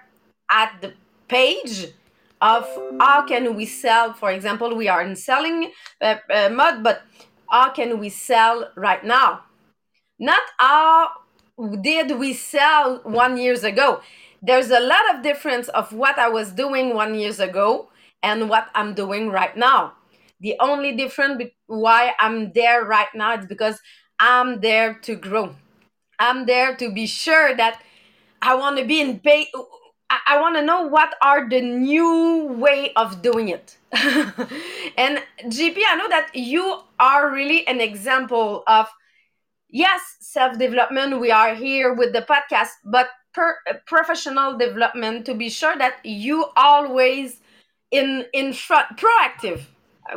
at 0.50 0.81
the 0.81 0.95
page 1.29 1.88
of 2.41 2.69
how 3.00 3.26
can 3.26 3.55
we 3.57 3.65
sell 3.65 4.12
for 4.12 4.31
example 4.31 4.76
we 4.76 4.88
are 4.88 5.03
in 5.03 5.17
selling 5.17 5.71
uh, 6.03 6.17
uh, 6.31 6.50
mud 6.50 6.83
but 6.83 7.03
how 7.50 7.71
can 7.71 7.99
we 7.99 8.09
sell 8.09 8.71
right 8.76 9.05
now? 9.05 9.43
Not 10.19 10.43
how 10.59 11.11
did 11.81 12.19
we 12.19 12.33
sell 12.35 13.00
one 13.05 13.37
years 13.37 13.65
ago. 13.65 14.00
There's 14.43 14.71
a 14.71 14.81
lot 14.81 15.15
of 15.15 15.23
difference 15.23 15.69
of 15.69 15.93
what 15.93 16.19
i 16.19 16.29
was 16.29 16.53
doing 16.53 16.95
one 16.95 17.15
years 17.15 17.41
ago 17.41 17.88
and 18.23 18.49
what 18.49 18.69
i'm 18.75 18.95
doing 18.95 19.31
right 19.31 19.57
now. 19.57 19.95
The 20.41 20.57
only 20.61 20.95
difference 20.95 21.43
why 21.67 22.12
i'm 22.21 22.53
there 22.53 22.85
right 22.85 23.09
now 23.15 23.38
is 23.38 23.47
because 23.47 23.81
i'm 24.21 24.61
there 24.61 24.95
to 25.03 25.17
grow. 25.17 25.55
I'm 26.19 26.47
there 26.47 26.76
to 26.76 26.93
be 26.93 27.07
sure 27.07 27.57
that 27.57 27.83
i 28.43 28.55
want 28.55 28.79
to 28.79 28.85
be 28.85 29.00
in 29.00 29.21
pay 29.21 29.49
I, 30.11 30.19
I 30.29 30.41
want 30.41 30.57
to 30.57 30.62
know 30.62 30.83
what 30.87 31.15
are 31.23 31.49
the 31.49 31.61
new 31.61 32.47
way 32.59 32.93
of 32.95 33.23
doing 33.23 33.49
it. 33.49 33.76
and 34.97 35.23
GP, 35.45 35.79
I 35.88 35.97
know 35.97 36.09
that 36.09 36.31
you 36.35 36.81
are 36.99 37.31
really 37.31 37.67
an 37.67 37.81
example 37.81 38.62
of 38.67 38.88
yes, 39.69 40.17
self 40.21 40.59
development. 40.59 41.21
We 41.21 41.31
are 41.31 41.55
here 41.55 41.95
with 41.95 42.12
the 42.12 42.23
podcast, 42.23 42.71
but 42.85 43.09
per, 43.33 43.57
professional 43.87 44.59
development 44.59 45.26
to 45.26 45.35
be 45.35 45.49
sure 45.49 45.76
that 45.76 46.05
you 46.05 46.47
always 46.57 47.41
in 47.91 48.26
in 48.33 48.53
front 48.53 48.99
proactive. 48.99 49.62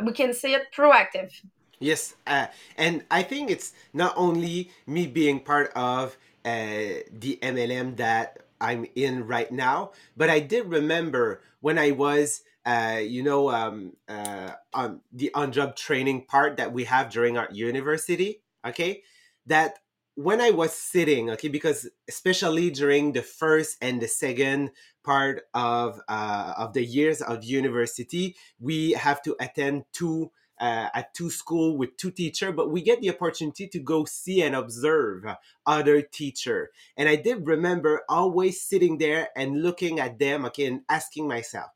We 0.02 0.12
can 0.12 0.34
say 0.34 0.54
it 0.54 0.68
proactive. 0.76 1.32
Yes, 1.78 2.14
uh, 2.26 2.46
and 2.76 3.04
I 3.10 3.22
think 3.22 3.50
it's 3.50 3.72
not 3.94 4.12
only 4.16 4.70
me 4.86 5.06
being 5.06 5.40
part 5.40 5.72
of 5.74 6.18
uh, 6.44 7.00
the 7.10 7.38
MLM 7.42 7.96
that 7.96 8.40
I'm 8.60 8.86
in 8.94 9.26
right 9.26 9.50
now. 9.50 9.92
But 10.16 10.30
I 10.30 10.40
did 10.40 10.66
remember 10.66 11.40
when 11.60 11.78
I 11.78 11.90
was, 11.90 12.42
uh, 12.70 12.98
you 12.98 13.22
know, 13.22 13.50
um, 13.50 13.92
uh, 14.08 14.52
on 14.72 15.00
the 15.12 15.32
on 15.34 15.50
job 15.50 15.74
training 15.74 16.24
part 16.26 16.56
that 16.58 16.72
we 16.72 16.84
have 16.84 17.10
during 17.10 17.36
our 17.36 17.48
university. 17.50 18.42
Okay, 18.64 19.02
that 19.46 19.80
when 20.14 20.40
I 20.40 20.50
was 20.50 20.72
sitting, 20.72 21.30
okay, 21.30 21.48
because 21.48 21.88
especially 22.08 22.70
during 22.70 23.12
the 23.12 23.22
first 23.22 23.76
and 23.80 24.00
the 24.00 24.06
second 24.06 24.70
part 25.02 25.42
of 25.52 26.00
uh, 26.08 26.54
of 26.56 26.72
the 26.72 26.84
years 26.84 27.20
of 27.22 27.42
university, 27.42 28.36
we 28.60 28.92
have 28.92 29.20
to 29.22 29.34
attend 29.40 29.84
two 29.92 30.30
uh, 30.60 30.90
at 30.94 31.12
two 31.14 31.30
school 31.30 31.76
with 31.76 31.96
two 31.96 32.12
teacher, 32.12 32.52
but 32.52 32.70
we 32.70 32.82
get 32.82 33.00
the 33.00 33.10
opportunity 33.10 33.66
to 33.66 33.80
go 33.80 34.04
see 34.04 34.42
and 34.42 34.54
observe 34.54 35.24
other 35.66 36.02
teacher. 36.02 36.70
And 36.96 37.08
I 37.08 37.16
did 37.16 37.46
remember 37.46 38.02
always 38.08 38.62
sitting 38.62 38.98
there 38.98 39.30
and 39.34 39.62
looking 39.62 39.98
at 39.98 40.18
them, 40.18 40.44
okay, 40.44 40.66
and 40.66 40.82
asking 40.88 41.26
myself, 41.26 41.70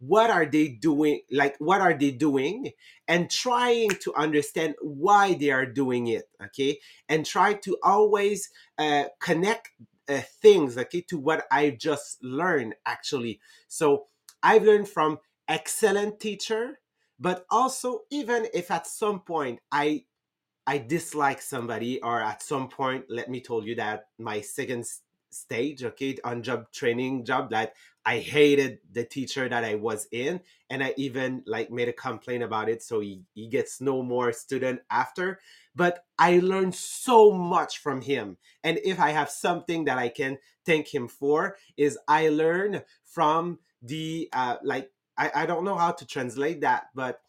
what 0.00 0.30
are 0.30 0.46
they 0.46 0.68
doing? 0.68 1.20
Like, 1.30 1.56
what 1.58 1.80
are 1.80 1.94
they 1.94 2.10
doing? 2.10 2.72
And 3.06 3.30
trying 3.30 3.90
to 4.02 4.14
understand 4.14 4.74
why 4.82 5.34
they 5.34 5.50
are 5.50 5.66
doing 5.66 6.08
it, 6.08 6.28
okay? 6.42 6.80
And 7.08 7.24
try 7.24 7.54
to 7.54 7.76
always 7.82 8.50
uh, 8.78 9.04
connect 9.20 9.70
uh, 10.08 10.22
things, 10.42 10.76
okay, 10.76 11.02
to 11.02 11.18
what 11.18 11.46
I 11.52 11.70
just 11.70 12.22
learned 12.22 12.74
actually. 12.84 13.40
So 13.68 14.06
I've 14.42 14.64
learned 14.64 14.88
from 14.88 15.18
excellent 15.50 16.20
teacher 16.20 16.78
but 17.18 17.44
also 17.50 18.00
even 18.10 18.46
if 18.54 18.70
at 18.70 18.86
some 18.86 19.20
point 19.20 19.58
i 19.72 20.02
i 20.66 20.78
dislike 20.78 21.42
somebody 21.42 22.00
or 22.02 22.20
at 22.22 22.42
some 22.42 22.68
point 22.68 23.04
let 23.08 23.28
me 23.28 23.40
tell 23.40 23.64
you 23.64 23.74
that 23.74 24.06
my 24.18 24.40
second 24.40 24.86
stage 25.30 25.82
okay 25.82 26.16
on 26.24 26.42
job 26.42 26.70
training 26.72 27.24
job 27.24 27.50
that 27.50 27.74
i 28.10 28.18
hated 28.18 28.78
the 28.92 29.04
teacher 29.04 29.48
that 29.48 29.64
i 29.64 29.74
was 29.74 30.06
in 30.12 30.40
and 30.70 30.82
i 30.82 30.92
even 30.96 31.42
like 31.46 31.70
made 31.70 31.88
a 31.88 31.92
complaint 31.92 32.42
about 32.42 32.68
it 32.68 32.82
so 32.82 33.00
he, 33.00 33.22
he 33.34 33.48
gets 33.48 33.80
no 33.80 34.02
more 34.02 34.32
student 34.32 34.80
after 34.90 35.40
but 35.74 36.04
i 36.18 36.38
learned 36.40 36.74
so 36.74 37.32
much 37.32 37.78
from 37.78 38.00
him 38.02 38.36
and 38.64 38.78
if 38.84 38.98
i 39.00 39.10
have 39.10 39.30
something 39.30 39.84
that 39.84 39.98
i 39.98 40.08
can 40.08 40.38
thank 40.66 40.92
him 40.92 41.08
for 41.08 41.56
is 41.76 41.98
i 42.08 42.28
learned 42.28 42.84
from 43.04 43.58
the 43.82 44.28
uh, 44.32 44.56
like 44.62 44.90
I, 45.20 45.42
I 45.42 45.46
don't 45.46 45.64
know 45.64 45.76
how 45.76 45.92
to 45.92 46.06
translate 46.06 46.62
that, 46.62 46.86
but 46.94 47.20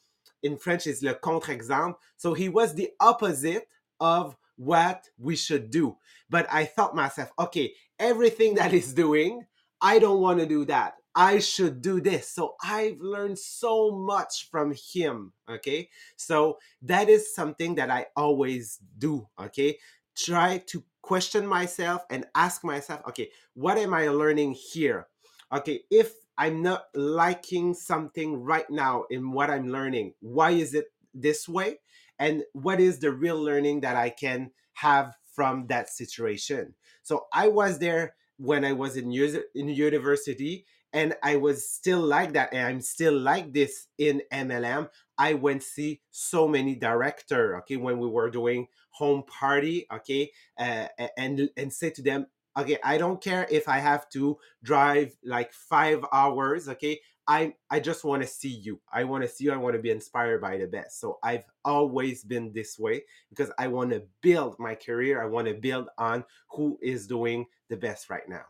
in 0.41 0.57
French 0.57 0.87
is 0.87 1.03
le 1.03 1.13
contre-exemple. 1.13 1.95
So 2.17 2.33
he 2.33 2.49
was 2.49 2.73
the 2.73 2.89
opposite 3.01 3.67
of 3.99 4.37
what 4.55 5.09
we 5.17 5.35
should 5.35 5.69
do. 5.69 5.97
But 6.29 6.47
I 6.51 6.65
thought 6.65 6.95
myself, 6.95 7.31
okay, 7.37 7.73
everything 7.99 8.55
that 8.55 8.71
he's 8.71 8.93
doing, 8.93 9.45
I 9.81 9.99
don't 9.99 10.21
want 10.21 10.39
to 10.39 10.45
do 10.45 10.65
that. 10.65 10.95
I 11.15 11.39
should 11.39 11.81
do 11.81 11.99
this. 11.99 12.29
So 12.29 12.55
I've 12.63 12.99
learned 12.99 13.37
so 13.37 13.91
much 13.91 14.47
from 14.49 14.73
him. 14.93 15.33
Okay. 15.49 15.89
So 16.15 16.57
that 16.83 17.09
is 17.09 17.35
something 17.35 17.75
that 17.75 17.89
I 17.89 18.07
always 18.15 18.79
do. 18.97 19.27
Okay. 19.39 19.77
Try 20.15 20.63
to 20.67 20.83
question 21.01 21.45
myself 21.45 22.03
and 22.09 22.25
ask 22.35 22.63
myself, 22.63 23.01
okay, 23.09 23.29
what 23.55 23.77
am 23.77 23.93
I 23.93 24.07
learning 24.07 24.53
here? 24.53 25.07
Okay. 25.51 25.81
If 25.89 26.13
I'm 26.41 26.63
not 26.63 26.85
liking 26.95 27.73
something 27.75 28.41
right 28.41 28.67
now 28.67 29.03
in 29.11 29.31
what 29.31 29.51
I'm 29.51 29.67
learning. 29.69 30.13
Why 30.21 30.51
is 30.51 30.73
it 30.73 30.85
this 31.13 31.47
way? 31.47 31.79
And 32.17 32.43
what 32.53 32.79
is 32.79 32.97
the 32.97 33.11
real 33.11 33.39
learning 33.39 33.81
that 33.81 33.95
I 33.95 34.09
can 34.09 34.49
have 34.73 35.13
from 35.35 35.67
that 35.67 35.89
situation? 35.89 36.73
So 37.03 37.27
I 37.31 37.47
was 37.47 37.77
there 37.77 38.15
when 38.41 38.65
I 38.65 38.73
was 38.73 38.97
in, 38.97 39.11
in 39.55 39.69
university 39.69 40.65
and 40.93 41.15
I 41.23 41.37
was 41.37 41.69
still 41.69 42.01
like 42.01 42.33
that 42.33 42.53
and 42.53 42.67
I'm 42.67 42.81
still 42.81 43.17
like 43.17 43.53
this 43.53 43.87
in 43.97 44.21
MLM. 44.31 44.89
I 45.17 45.35
went 45.35 45.63
see 45.63 46.01
so 46.09 46.47
many 46.47 46.75
director, 46.75 47.57
okay, 47.59 47.77
when 47.77 47.99
we 47.99 48.07
were 48.07 48.29
doing 48.29 48.67
home 48.89 49.23
party, 49.23 49.85
okay, 49.93 50.31
uh, 50.57 50.87
and 51.17 51.49
and 51.55 51.71
say 51.71 51.91
to 51.91 52.01
them, 52.01 52.27
okay 52.57 52.77
i 52.83 52.97
don't 52.97 53.23
care 53.23 53.47
if 53.49 53.69
i 53.69 53.79
have 53.79 54.09
to 54.09 54.37
drive 54.63 55.15
like 55.23 55.53
five 55.53 56.03
hours 56.11 56.67
okay 56.67 56.99
i 57.31 57.53
i 57.69 57.79
just 57.79 58.03
want 58.03 58.21
to 58.21 58.27
see 58.27 58.49
you. 58.49 58.79
I 58.91 59.05
want 59.05 59.23
to 59.23 59.29
see 59.29 59.45
you. 59.45 59.53
I 59.53 59.57
want 59.57 59.75
to 59.75 59.81
be 59.81 59.89
inspired 59.89 60.41
by 60.41 60.57
the 60.57 60.67
best. 60.67 60.99
So 60.99 61.17
i've 61.23 61.45
always 61.63 62.23
been 62.23 62.51
this 62.53 62.77
way 62.77 63.03
because 63.29 63.51
i 63.57 63.67
want 63.67 63.91
to 63.91 64.03
build 64.21 64.59
my 64.59 64.75
career. 64.75 65.23
I 65.23 65.27
want 65.27 65.47
to 65.47 65.53
build 65.53 65.87
on 65.97 66.25
who 66.49 66.77
is 66.81 67.07
doing 67.07 67.45
the 67.69 67.77
best 67.77 68.09
right 68.09 68.27
now. 68.27 68.45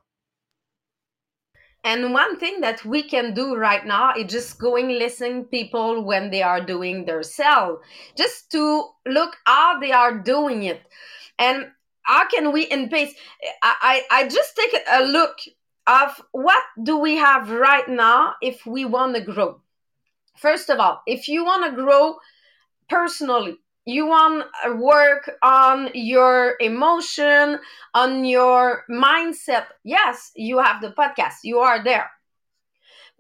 And 1.84 2.14
one 2.14 2.38
thing 2.38 2.62
that 2.62 2.86
we 2.86 3.02
can 3.02 3.34
do 3.34 3.56
right 3.56 3.86
now 3.86 4.14
is 4.16 4.32
just 4.32 4.60
going 4.60 4.90
listen 4.90 5.46
people 5.46 6.04
when 6.04 6.30
they 6.30 6.44
are 6.44 6.62
doing 6.64 7.06
their 7.06 7.24
sell 7.24 7.82
just 8.16 8.52
to 8.52 8.86
look 9.08 9.36
how 9.46 9.80
they 9.80 9.92
are 9.92 10.20
doing 10.20 10.64
it. 10.64 10.82
And 11.40 11.72
how 12.04 12.28
can 12.28 12.52
we 12.52 12.64
in 12.64 12.90
pace? 12.90 13.14
I, 13.64 13.76
I 13.82 13.96
i 14.18 14.28
just 14.28 14.56
take 14.56 14.74
a 14.92 15.04
look 15.06 15.38
of 15.88 16.22
what 16.32 16.64
do 16.82 16.98
we 16.98 17.18
have 17.18 17.50
right 17.50 17.88
now 17.88 18.36
if 18.42 18.66
we 18.66 18.86
want 18.86 19.16
to 19.16 19.22
grow? 19.22 19.62
First 20.38 20.70
of 20.70 20.80
all 20.80 21.02
if 21.06 21.28
you 21.28 21.46
want 21.46 21.66
to 21.66 21.82
grow 21.82 22.18
personally 22.90 23.58
you 23.86 24.06
want 24.06 24.46
to 24.64 24.76
work 24.76 25.32
on 25.42 25.90
your 25.94 26.56
emotion 26.60 27.60
on 27.94 28.26
your 28.26 28.84
mindset 28.90 29.66
yes 29.84 30.32
you 30.36 30.60
have 30.60 30.82
the 30.82 30.92
podcast 30.92 31.36
you 31.44 31.60
are 31.60 31.84
there 31.84 32.10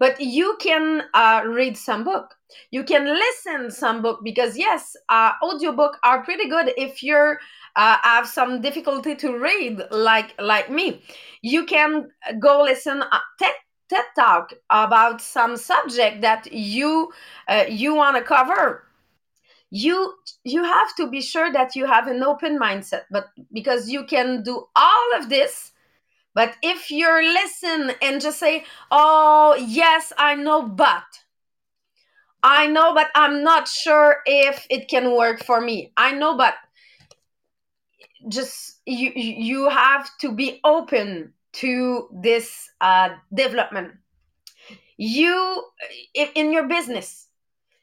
but 0.02 0.20
you 0.20 0.58
can 0.60 1.04
uh, 1.14 1.44
read 1.46 1.78
some 1.78 2.04
book. 2.04 2.34
You 2.72 2.84
can 2.84 3.06
listen 3.06 3.70
some 3.70 4.02
book 4.02 4.22
because 4.24 4.58
yes 4.58 4.96
uh, 5.10 5.34
audiobook 5.44 6.00
are 6.04 6.24
pretty 6.24 6.50
good 6.50 6.74
if 6.76 7.04
you're 7.04 7.40
uh, 7.76 7.98
have 8.02 8.28
some 8.28 8.62
difficulty 8.62 9.16
to 9.18 9.38
read 9.38 9.80
like 9.92 10.34
like 10.42 10.72
me. 10.72 11.04
You 11.44 11.66
can 11.68 12.10
go 12.40 12.64
listen 12.64 13.04
uh, 13.04 13.20
TED, 13.38 13.54
TED 13.90 14.06
talk 14.16 14.54
about 14.72 15.22
some 15.22 15.56
subject 15.56 16.22
that 16.22 16.52
you 16.52 17.12
uh, 17.48 17.66
you 17.70 17.94
want 17.94 18.18
to 18.18 18.24
cover. 18.24 18.88
You 19.70 20.16
you 20.44 20.64
have 20.64 20.96
to 20.96 21.12
be 21.12 21.22
sure 21.22 21.54
that 21.54 21.76
you 21.76 21.86
have 21.86 22.08
an 22.08 22.24
open 22.24 22.58
mindset 22.60 23.04
but 23.12 23.28
because 23.54 23.88
you 23.88 24.04
can 24.06 24.42
do 24.42 24.66
all 24.76 25.08
of 25.20 25.30
this 25.30 25.71
but 26.34 26.56
if 26.62 26.90
you're 26.92 27.24
listen 27.24 27.92
and 28.02 28.22
just 28.22 28.40
say 28.40 28.64
oh 28.92 29.56
yes 29.60 30.14
i 30.18 30.36
know 30.36 30.62
but 30.64 31.04
i 32.44 32.68
know 32.68 32.94
but 32.94 33.08
i'm 33.16 33.44
not 33.44 33.68
sure 33.68 34.18
if 34.26 34.66
it 34.70 34.88
can 34.88 35.16
work 35.16 35.44
for 35.44 35.62
me. 35.62 35.92
I 35.98 36.12
know 36.14 36.38
but 36.38 36.56
just 38.28 38.82
you 38.86 39.12
you 39.16 39.70
have 39.70 40.10
to 40.20 40.32
be 40.32 40.60
open 40.64 41.34
to 41.54 42.08
this 42.22 42.70
uh, 42.80 43.10
development. 43.34 43.94
You 44.98 45.64
in 46.36 46.52
your 46.52 46.68
business 46.68 47.28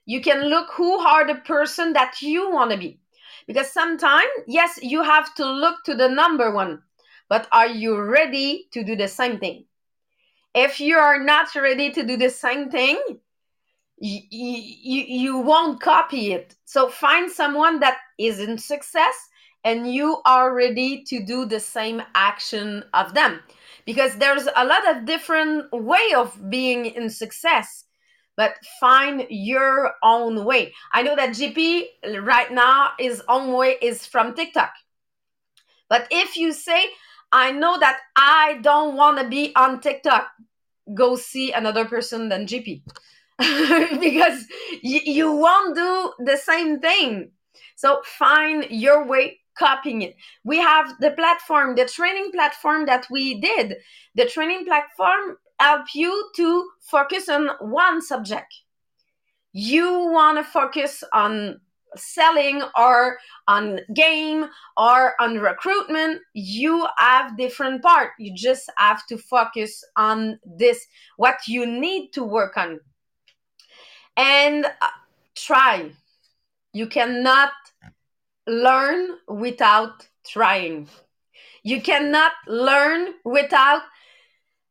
you 0.07 0.21
can 0.23 0.45
look 0.49 0.71
who 0.73 0.99
are 0.99 1.27
the 1.27 1.35
person 1.35 1.93
that 1.93 2.23
you 2.23 2.51
want 2.51 2.71
to 2.71 2.79
be. 2.79 2.99
Because 3.47 3.71
sometimes 3.71 4.31
yes 4.47 4.79
you 4.83 5.03
have 5.03 5.35
to 5.35 5.45
look 5.45 5.83
to 5.85 5.95
the 5.95 6.09
number 6.09 6.53
one 6.53 6.83
but 7.29 7.49
are 7.53 7.69
you 7.69 8.01
ready 8.01 8.69
to 8.73 8.85
do 8.85 8.97
the 8.97 9.09
same 9.09 9.39
thing? 9.39 9.65
If 10.55 10.81
you 10.81 10.97
are 10.97 11.23
not 11.23 11.55
ready 11.55 11.91
to 11.93 12.05
do 12.05 12.17
the 12.17 12.31
same 12.31 12.71
thing 12.71 13.01
you, 14.01 14.21
you, 14.31 15.03
you 15.03 15.39
won't 15.39 15.81
copy 15.81 16.33
it. 16.33 16.55
So 16.65 16.89
find 16.89 17.31
someone 17.31 17.81
that 17.81 17.99
is 18.19 18.41
in 18.41 18.59
success 18.59 19.15
and 19.65 19.93
you 19.93 20.23
are 20.25 20.55
ready 20.55 21.05
to 21.09 21.25
do 21.25 21.45
the 21.45 21.61
same 21.61 22.03
action 22.15 22.85
of 22.95 23.15
them. 23.15 23.41
Because 23.85 24.17
there's 24.17 24.47
a 24.55 24.65
lot 24.65 24.89
of 24.89 25.05
different 25.05 25.67
way 25.73 26.13
of 26.17 26.51
being 26.51 26.87
in 26.87 27.11
success 27.11 27.85
but 28.37 28.55
find 28.79 29.27
your 29.31 29.95
own 30.05 30.45
way. 30.45 30.73
I 30.93 31.03
know 31.03 31.17
that 31.17 31.31
gp 31.31 31.87
right 32.23 32.53
now 32.53 32.93
his 32.97 33.21
own 33.27 33.53
way 33.53 33.77
is 33.83 34.07
from 34.07 34.35
tiktok. 34.35 34.71
But 35.89 36.07
if 36.13 36.37
you 36.37 36.53
say 36.53 36.85
i 37.33 37.51
know 37.53 37.79
that 37.79 38.01
i 38.17 38.59
don't 38.63 38.97
want 38.97 39.19
to 39.19 39.29
be 39.29 39.55
on 39.57 39.81
tiktok 39.81 40.29
go 40.95 41.17
see 41.17 41.53
another 41.53 41.85
person 41.85 42.29
than 42.29 42.47
gp 42.47 42.83
because 43.39 44.45
y- 44.83 45.03
you 45.05 45.33
won't 45.33 45.77
do 45.77 46.13
the 46.25 46.37
same 46.37 46.81
thing 46.81 47.31
so 47.77 48.01
find 48.05 48.67
your 48.71 49.07
way 49.07 49.39
copying 49.59 50.03
it. 50.03 50.17
We 50.45 50.59
have 50.59 50.95
the 51.01 51.11
platform, 51.11 51.75
the 51.75 51.85
training 51.85 52.31
platform 52.33 52.87
that 52.87 53.07
we 53.11 53.41
did. 53.41 53.77
The 54.15 54.27
training 54.27 54.65
platform 54.65 55.37
help 55.59 55.87
you 55.95 56.31
to 56.37 56.69
focus 56.81 57.29
on 57.29 57.49
one 57.61 58.01
subject. 58.01 58.55
You 59.53 60.11
want 60.13 60.39
to 60.39 60.45
focus 60.45 61.03
on 61.13 61.61
selling 61.97 62.63
or 62.77 63.19
on 63.47 63.81
game 63.95 64.47
or 64.77 65.15
on 65.21 65.39
recruitment 65.39 66.21
you 66.35 66.87
have 66.99 67.37
different 67.37 67.83
part. 67.83 68.11
You 68.19 68.35
just 68.35 68.71
have 68.77 69.07
to 69.07 69.19
focus 69.19 69.85
on 69.97 70.39
this 70.45 70.87
what 71.17 71.37
you 71.47 71.67
need 71.67 72.13
to 72.13 72.25
work 72.25 72.57
on. 72.57 72.81
And 74.17 74.65
uh, 74.65 74.89
try. 75.35 75.91
You 76.73 76.87
cannot 76.87 77.53
learn 78.47 79.11
without 79.29 80.07
trying. 80.27 80.89
You 81.63 81.81
cannot 81.81 82.33
learn 82.47 83.15
without 83.25 83.83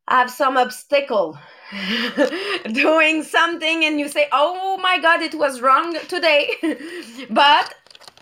have 0.08 0.32
some 0.32 0.58
obstacle 0.58 1.38
doing 2.72 3.24
something 3.24 3.84
and 3.86 4.00
you 4.00 4.08
say, 4.08 4.28
"Oh 4.32 4.78
my 4.78 5.00
god, 5.00 5.22
it 5.22 5.36
was 5.36 5.62
wrong 5.62 5.98
today." 6.08 6.52
but 7.30 7.74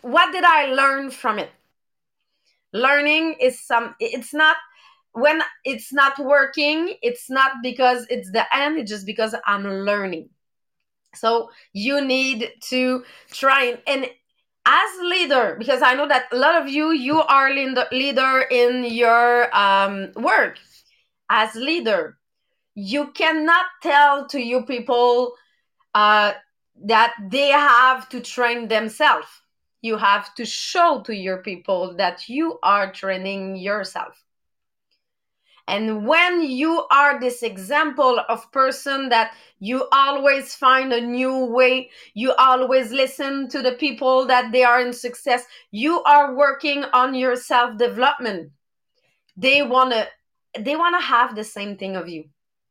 what 0.01 0.31
did 0.31 0.43
I 0.43 0.67
learn 0.67 1.12
from 1.12 1.39
it? 1.39 1.49
Learning 2.73 3.36
is 3.39 3.60
some 3.65 3.95
it's 3.99 4.34
not 4.34 4.58
when 5.13 5.41
it's 5.63 5.93
not 5.93 6.19
working, 6.19 6.95
it's 7.01 7.29
not 7.29 7.63
because 7.63 8.05
it's 8.10 8.31
the 8.31 8.45
end, 8.55 8.77
it's 8.77 8.91
just 8.91 9.05
because 9.05 9.34
I'm 9.45 9.63
learning. 9.63 10.29
So 11.13 11.49
you 11.73 12.01
need 12.01 12.51
to 12.69 13.03
try 13.31 13.77
and 13.88 14.08
as 14.65 14.89
leader 15.03 15.55
because 15.60 15.81
i 15.84 15.93
know 15.93 16.08
that 16.08 16.25
a 16.31 16.36
lot 16.36 16.60
of 16.60 16.67
you 16.67 16.91
you 16.91 17.21
are 17.21 17.53
leader 17.53 18.41
in 18.49 18.84
your 18.84 19.55
um, 19.55 20.12
work 20.15 20.58
as 21.29 21.53
leader 21.55 22.17
you 22.76 23.12
cannot 23.12 23.66
tell 23.82 24.28
to 24.28 24.40
your 24.40 24.64
people 24.64 25.34
uh, 25.94 26.34
that 26.84 27.14
they 27.30 27.50
have 27.50 28.10
to 28.10 28.20
train 28.20 28.68
themselves. 28.68 29.28
You 29.82 29.98
have 29.98 30.36
to 30.36 30.46
show 30.46 31.02
to 31.06 31.16
your 31.16 31.38
people 31.38 31.96
that 31.96 32.28
you 32.28 32.60
are 32.64 32.92
training 32.92 33.56
yourself. 33.56 34.22
And 35.68 36.06
when 36.06 36.44
you 36.44 36.86
are 36.92 37.20
this 37.20 37.42
example 37.42 38.20
of 38.30 38.52
person 38.52 39.10
that 39.10 39.34
you 39.60 39.88
always 39.92 40.54
find 40.54 40.94
a 40.94 41.02
new 41.02 41.46
way, 41.46 41.90
you 42.14 42.34
always 42.34 42.92
listen 42.92 43.48
to 43.50 43.64
the 43.64 43.72
people 43.72 44.28
that 44.28 44.52
they 44.52 44.64
are 44.64 44.80
in 44.80 44.94
success, 44.94 45.46
you 45.72 46.04
are 46.04 46.36
working 46.36 46.84
on 46.94 47.16
your 47.16 47.36
self 47.36 47.78
development. 47.80 48.52
They 49.38 49.64
want 49.64 49.92
to 49.94 50.08
they 50.60 50.76
want 50.76 50.96
to 51.00 51.06
have 51.06 51.36
the 51.36 51.44
same 51.44 51.78
thing 51.78 51.96
of 51.96 52.08
you 52.08 52.26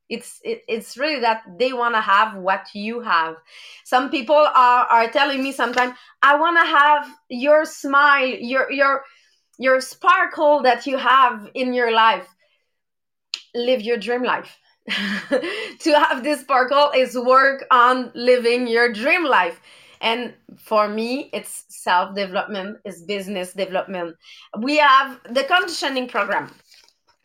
it's 0.09 0.41
it, 0.45 0.63
it's 0.69 0.97
really 0.99 1.21
that 1.21 1.43
they 1.59 1.73
want 1.73 1.95
to 1.95 2.01
have 2.01 2.37
what 2.37 2.67
you 2.75 3.01
have 3.01 3.37
some 3.85 4.11
people 4.11 4.37
are 4.37 4.87
are 4.87 5.09
telling 5.11 5.43
me 5.43 5.51
sometimes 5.51 5.95
i 6.23 6.37
want 6.37 6.59
to 6.59 6.67
have 6.67 7.09
your 7.31 7.65
smile 7.65 8.27
your 8.27 8.71
your 8.71 9.03
your 9.59 9.81
sparkle 9.81 10.63
that 10.63 10.87
you 10.87 10.99
have 10.99 11.49
in 11.55 11.73
your 11.73 11.93
life 11.93 12.29
live 13.55 13.83
your 13.83 13.97
dream 13.97 14.23
life. 14.23 14.59
to 15.81 15.93
have 15.99 16.23
this 16.23 16.41
sparkle 16.41 16.91
is 16.95 17.17
work 17.17 17.65
on 17.71 18.11
living 18.15 18.67
your 18.67 18.93
dream 18.93 19.25
life. 19.25 19.61
And 20.01 20.35
for 20.59 20.89
me, 20.89 21.31
it's 21.33 21.65
self 21.69 22.15
development, 22.15 22.79
it's 22.85 23.03
business 23.03 23.55
development. 23.55 24.17
We 24.59 24.77
have 24.77 25.19
the 25.31 25.45
conditioning 25.45 26.09
program. 26.09 26.51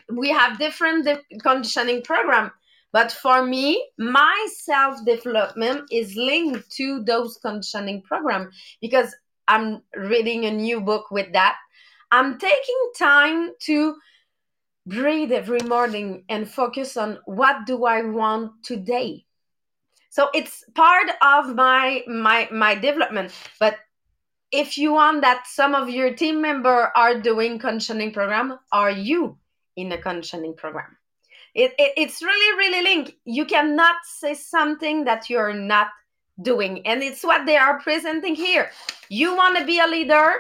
We 0.10 0.30
have 0.30 0.58
different 0.58 1.08
conditioning 1.44 2.02
program, 2.04 2.52
but 2.91 3.12
for 3.12 3.45
me, 3.45 3.89
my 3.97 4.47
self 4.56 5.06
development 5.06 5.89
is 5.91 6.15
linked 6.15 6.71
to 6.78 7.04
those 7.04 7.38
conditioning 7.38 8.02
program 8.02 8.52
because 8.82 9.15
I'm 9.47 9.82
reading 9.95 10.45
a 10.45 10.52
new 10.52 10.82
book 10.82 11.12
with 11.12 11.34
that. 11.34 11.58
I'm 12.12 12.39
taking 12.39 12.91
time 12.97 13.52
to 13.62 13.95
breathe 14.86 15.32
every 15.32 15.62
morning 15.62 16.23
and 16.30 16.49
focus 16.49 16.97
on 16.97 17.19
what 17.25 17.67
do 17.67 17.86
I 17.86 18.02
want 18.02 18.63
today. 18.63 19.25
So 20.10 20.30
it's 20.34 20.63
part 20.73 21.10
of 21.21 21.56
my 21.56 22.04
my 22.08 22.49
my 22.52 22.73
development. 22.73 23.32
But 23.60 23.78
if 24.52 24.78
you 24.80 24.93
want 24.93 25.21
that 25.21 25.45
some 25.45 25.75
of 25.75 25.89
your 25.89 26.15
team 26.15 26.41
member 26.41 26.91
are 26.95 27.19
doing 27.21 27.60
conditioning 27.60 28.12
program, 28.12 28.58
are 28.71 28.89
you 28.89 29.38
in 29.75 29.91
a 29.91 29.97
conditioning 30.02 30.56
program? 30.56 30.98
It, 31.55 31.73
it, 31.77 31.93
it's 31.97 32.21
really 32.21 32.57
really 32.57 32.83
linked. 32.83 33.13
You 33.25 33.45
cannot 33.45 33.95
say 34.03 34.33
something 34.33 35.05
that 35.05 35.29
you're 35.29 35.53
not 35.53 35.88
doing, 36.41 36.85
and 36.85 37.03
it's 37.03 37.23
what 37.23 37.45
they 37.45 37.57
are 37.57 37.79
presenting 37.81 38.35
here. 38.35 38.69
You 39.09 39.35
want 39.35 39.57
to 39.57 39.65
be 39.65 39.79
a 39.79 39.88
leader, 39.88 40.33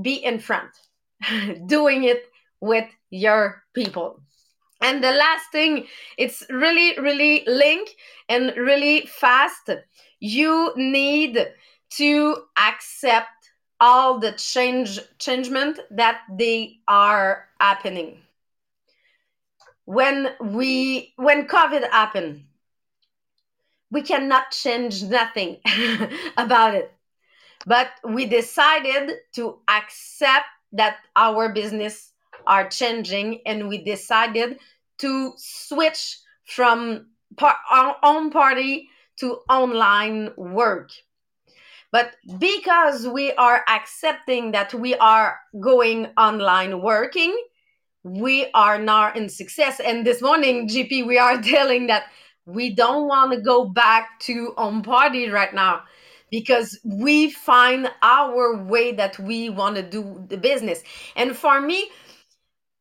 be 0.00 0.14
in 0.14 0.38
front, 0.38 0.70
doing 1.66 2.04
it 2.04 2.24
with 2.60 2.88
your 3.10 3.62
people. 3.74 4.20
And 4.82 5.02
the 5.02 5.12
last 5.12 5.44
thing, 5.52 5.86
it's 6.18 6.44
really, 6.50 6.98
really 6.98 7.44
link 7.46 7.90
and 8.28 8.52
really 8.56 9.06
fast. 9.06 9.70
You 10.18 10.72
need 10.76 11.38
to 11.90 12.36
accept 12.58 13.28
all 13.80 14.18
the 14.18 14.32
change 14.32 15.00
changement 15.18 15.78
that 15.90 16.22
they 16.36 16.78
are 16.88 17.48
happening. 17.60 18.18
When 19.84 20.28
we 20.40 21.12
when 21.16 21.46
COVID 21.46 21.90
happened, 21.90 22.44
we 23.90 24.02
cannot 24.02 24.50
change 24.50 25.02
nothing 25.02 25.58
about 26.36 26.74
it. 26.74 26.92
But 27.66 27.88
we 28.04 28.26
decided 28.26 29.12
to 29.34 29.58
accept 29.68 30.46
that 30.72 30.96
our 31.14 31.52
business 31.52 32.12
are 32.46 32.68
changing 32.68 33.40
and 33.46 33.68
we 33.68 33.78
decided 33.78 34.58
to 34.98 35.32
switch 35.36 36.18
from 36.44 37.06
par- 37.36 37.58
our 37.70 37.96
own 38.02 38.30
party 38.30 38.88
to 39.18 39.38
online 39.48 40.30
work 40.36 40.90
but 41.92 42.16
because 42.38 43.06
we 43.06 43.32
are 43.32 43.62
accepting 43.68 44.52
that 44.52 44.72
we 44.72 44.94
are 44.96 45.38
going 45.60 46.06
online 46.16 46.80
working 46.80 47.36
we 48.04 48.48
are 48.54 48.78
now 48.78 49.12
in 49.12 49.28
success. 49.28 49.80
And 49.80 50.06
this 50.06 50.20
morning 50.22 50.68
gp 50.68 51.06
we 51.06 51.18
are 51.18 51.40
telling 51.42 51.86
that 51.86 52.04
we 52.46 52.74
don't 52.74 53.06
want 53.06 53.32
to 53.32 53.40
go 53.40 53.64
back 53.64 54.18
to 54.20 54.52
on 54.56 54.82
party 54.82 55.28
right 55.28 55.54
now 55.54 55.82
because 56.30 56.78
we 56.84 57.30
find 57.30 57.88
our 58.02 58.56
way 58.64 58.92
that 58.92 59.18
we 59.18 59.50
want 59.50 59.76
to 59.76 59.82
do 59.82 60.24
the 60.28 60.36
business. 60.36 60.82
And 61.14 61.36
for 61.36 61.60
me 61.60 61.90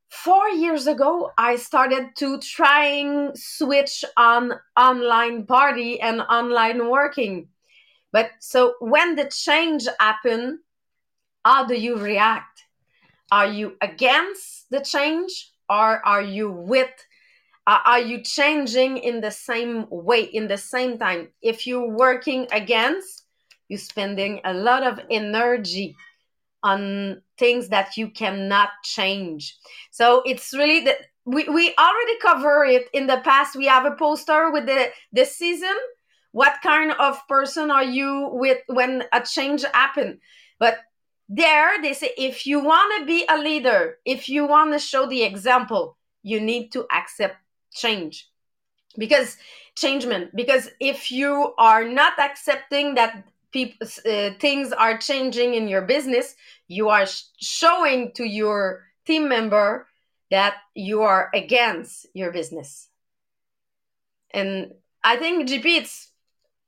four 0.09 0.49
years 0.49 0.87
ago 0.87 1.31
i 1.37 1.55
started 1.55 2.09
to 2.17 2.37
trying 2.39 3.31
switch 3.33 4.03
on 4.17 4.53
online 4.77 5.45
party 5.45 5.99
and 6.01 6.21
online 6.21 6.89
working. 6.89 7.47
But 8.11 8.31
so 8.39 8.73
when 8.79 9.15
the 9.15 9.29
change 9.29 9.87
happened 9.99 10.59
how 11.45 11.65
do 11.65 11.75
you 11.75 11.97
react? 11.97 12.63
Are 13.31 13.47
you 13.47 13.77
against 13.81 14.60
the 14.71 14.81
change 14.81 15.51
or 15.69 16.05
are 16.05 16.21
you 16.21 16.49
with 16.49 16.89
uh, 17.67 17.79
are 17.85 17.99
you 17.99 18.21
changing 18.23 18.97
in 18.97 19.21
the 19.21 19.29
same 19.29 19.85
way 19.91 20.23
in 20.23 20.47
the 20.47 20.57
same 20.57 20.97
time? 20.97 21.29
If 21.41 21.67
you're 21.67 21.89
working 21.89 22.47
against 22.51 23.25
you're 23.67 23.79
spending 23.79 24.41
a 24.43 24.53
lot 24.53 24.83
of 24.83 24.99
energy 25.09 25.95
on 26.63 27.21
things 27.37 27.69
that 27.69 27.95
you 27.95 28.09
cannot 28.09 28.69
change. 28.83 29.57
So 29.91 30.21
it's 30.25 30.53
really 30.53 30.83
that 30.85 30.97
we, 31.23 31.47
we 31.47 31.73
already 31.79 32.19
cover 32.21 32.65
it 32.65 32.89
in 32.93 33.07
the 33.07 33.21
past. 33.23 33.55
We 33.55 33.67
have 33.67 33.85
a 33.85 33.95
poster 33.95 34.51
with 34.51 34.65
the 34.65 34.89
the 35.13 35.25
season. 35.25 35.75
What 36.33 36.55
kind 36.63 36.91
of 36.93 37.19
person 37.27 37.71
are 37.71 37.83
you 37.83 38.29
with 38.31 38.59
when 38.67 39.03
a 39.13 39.21
change 39.21 39.63
happen 39.73 40.19
but 40.61 40.77
there 41.33 41.81
they 41.81 41.93
say 41.93 42.11
if 42.17 42.45
you 42.45 42.59
want 42.59 42.99
to 42.99 43.05
be 43.05 43.25
a 43.29 43.37
leader 43.37 43.97
if 44.05 44.27
you 44.27 44.45
want 44.45 44.73
to 44.73 44.79
show 44.79 45.07
the 45.07 45.23
example 45.23 45.97
you 46.23 46.39
need 46.41 46.71
to 46.73 46.85
accept 46.91 47.37
change. 47.73 48.27
Because 48.97 49.37
changement 49.75 50.35
because 50.35 50.69
if 50.81 51.09
you 51.09 51.53
are 51.57 51.85
not 51.85 52.19
accepting 52.19 52.95
that 52.95 53.23
people 53.53 53.87
uh, 54.05 54.31
things 54.41 54.73
are 54.73 54.97
changing 54.97 55.53
in 55.53 55.69
your 55.69 55.81
business 55.81 56.35
you 56.67 56.89
are 56.89 57.05
sh- 57.05 57.21
showing 57.39 58.11
to 58.11 58.25
your 58.25 58.83
team 59.07 59.29
member 59.29 59.87
that 60.29 60.55
you 60.75 61.03
are 61.03 61.29
against 61.33 62.05
your 62.13 62.33
business. 62.33 62.89
And 64.33 64.73
i 65.03 65.15
think 65.15 65.47
gp 65.47 65.65
it's 65.65 66.09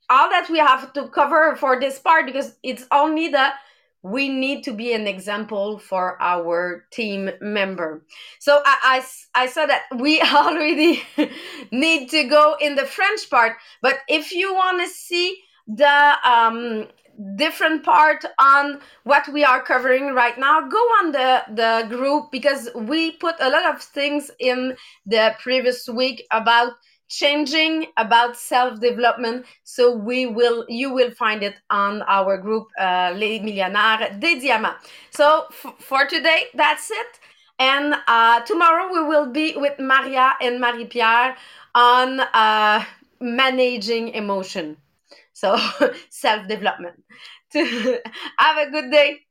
all 0.10 0.30
that 0.30 0.49
we 0.49 0.60
have 0.60 0.93
to 0.93 1.10
cover 1.10 1.58
for 1.58 1.78
this 1.78 1.99
part 1.99 2.26
because 2.26 2.56
it's 2.63 2.86
only 2.91 3.28
the 3.28 3.49
we 4.03 4.27
need 4.27 4.63
to 4.65 4.73
be 4.73 4.93
an 4.93 5.07
example 5.07 5.79
for 5.79 6.21
our 6.21 6.85
team 6.91 7.31
member. 7.41 8.05
So 8.39 8.61
I, 8.65 9.01
I, 9.35 9.43
I 9.43 9.47
said 9.47 9.67
that 9.67 9.83
we 9.95 10.21
already 10.33 11.01
need 11.71 12.09
to 12.09 12.25
go 12.25 12.57
in 12.59 12.75
the 12.75 12.85
French 12.85 13.29
part, 13.29 13.53
but 13.81 13.99
if 14.09 14.31
you 14.33 14.53
want 14.53 14.81
to 14.81 14.87
see 14.87 15.41
the 15.67 16.13
um, 16.25 16.87
different 17.37 17.83
part 17.83 18.25
on 18.39 18.79
what 19.03 19.27
we 19.31 19.45
are 19.45 19.61
covering 19.61 20.13
right 20.13 20.37
now, 20.37 20.67
go 20.67 20.77
on 20.77 21.11
the, 21.13 21.43
the 21.49 21.87
group 21.95 22.31
because 22.31 22.69
we 22.75 23.11
put 23.11 23.35
a 23.39 23.49
lot 23.49 23.73
of 23.73 23.81
things 23.81 24.31
in 24.39 24.75
the 25.05 25.33
previous 25.41 25.87
week 25.87 26.25
about 26.31 26.73
changing 27.07 27.87
about 27.97 28.35
self-development. 28.35 29.45
So 29.63 29.95
we 29.95 30.25
will 30.25 30.65
you 30.69 30.93
will 30.93 31.11
find 31.11 31.43
it 31.43 31.55
on 31.69 32.01
our 32.03 32.37
group 32.37 32.67
uh, 32.79 33.13
les 33.15 33.39
millionnaires 33.39 34.19
des 34.19 34.39
diamants. 34.39 34.77
So 35.11 35.45
for 35.79 36.05
today 36.07 36.45
that's 36.53 36.89
it. 36.91 37.19
And 37.59 37.95
uh, 38.07 38.41
tomorrow 38.41 38.91
we 38.91 39.03
will 39.07 39.31
be 39.31 39.53
with 39.55 39.79
maria 39.79 40.33
and 40.41 40.59
marie-pierre 40.59 41.35
on 41.75 42.19
uh, 42.19 42.83
managing 43.19 44.09
emotion. 44.09 44.77
So 45.33 45.57
self-development. 46.09 47.03
Have 47.53 48.57
a 48.57 48.71
good 48.71 48.91
day 48.91 49.22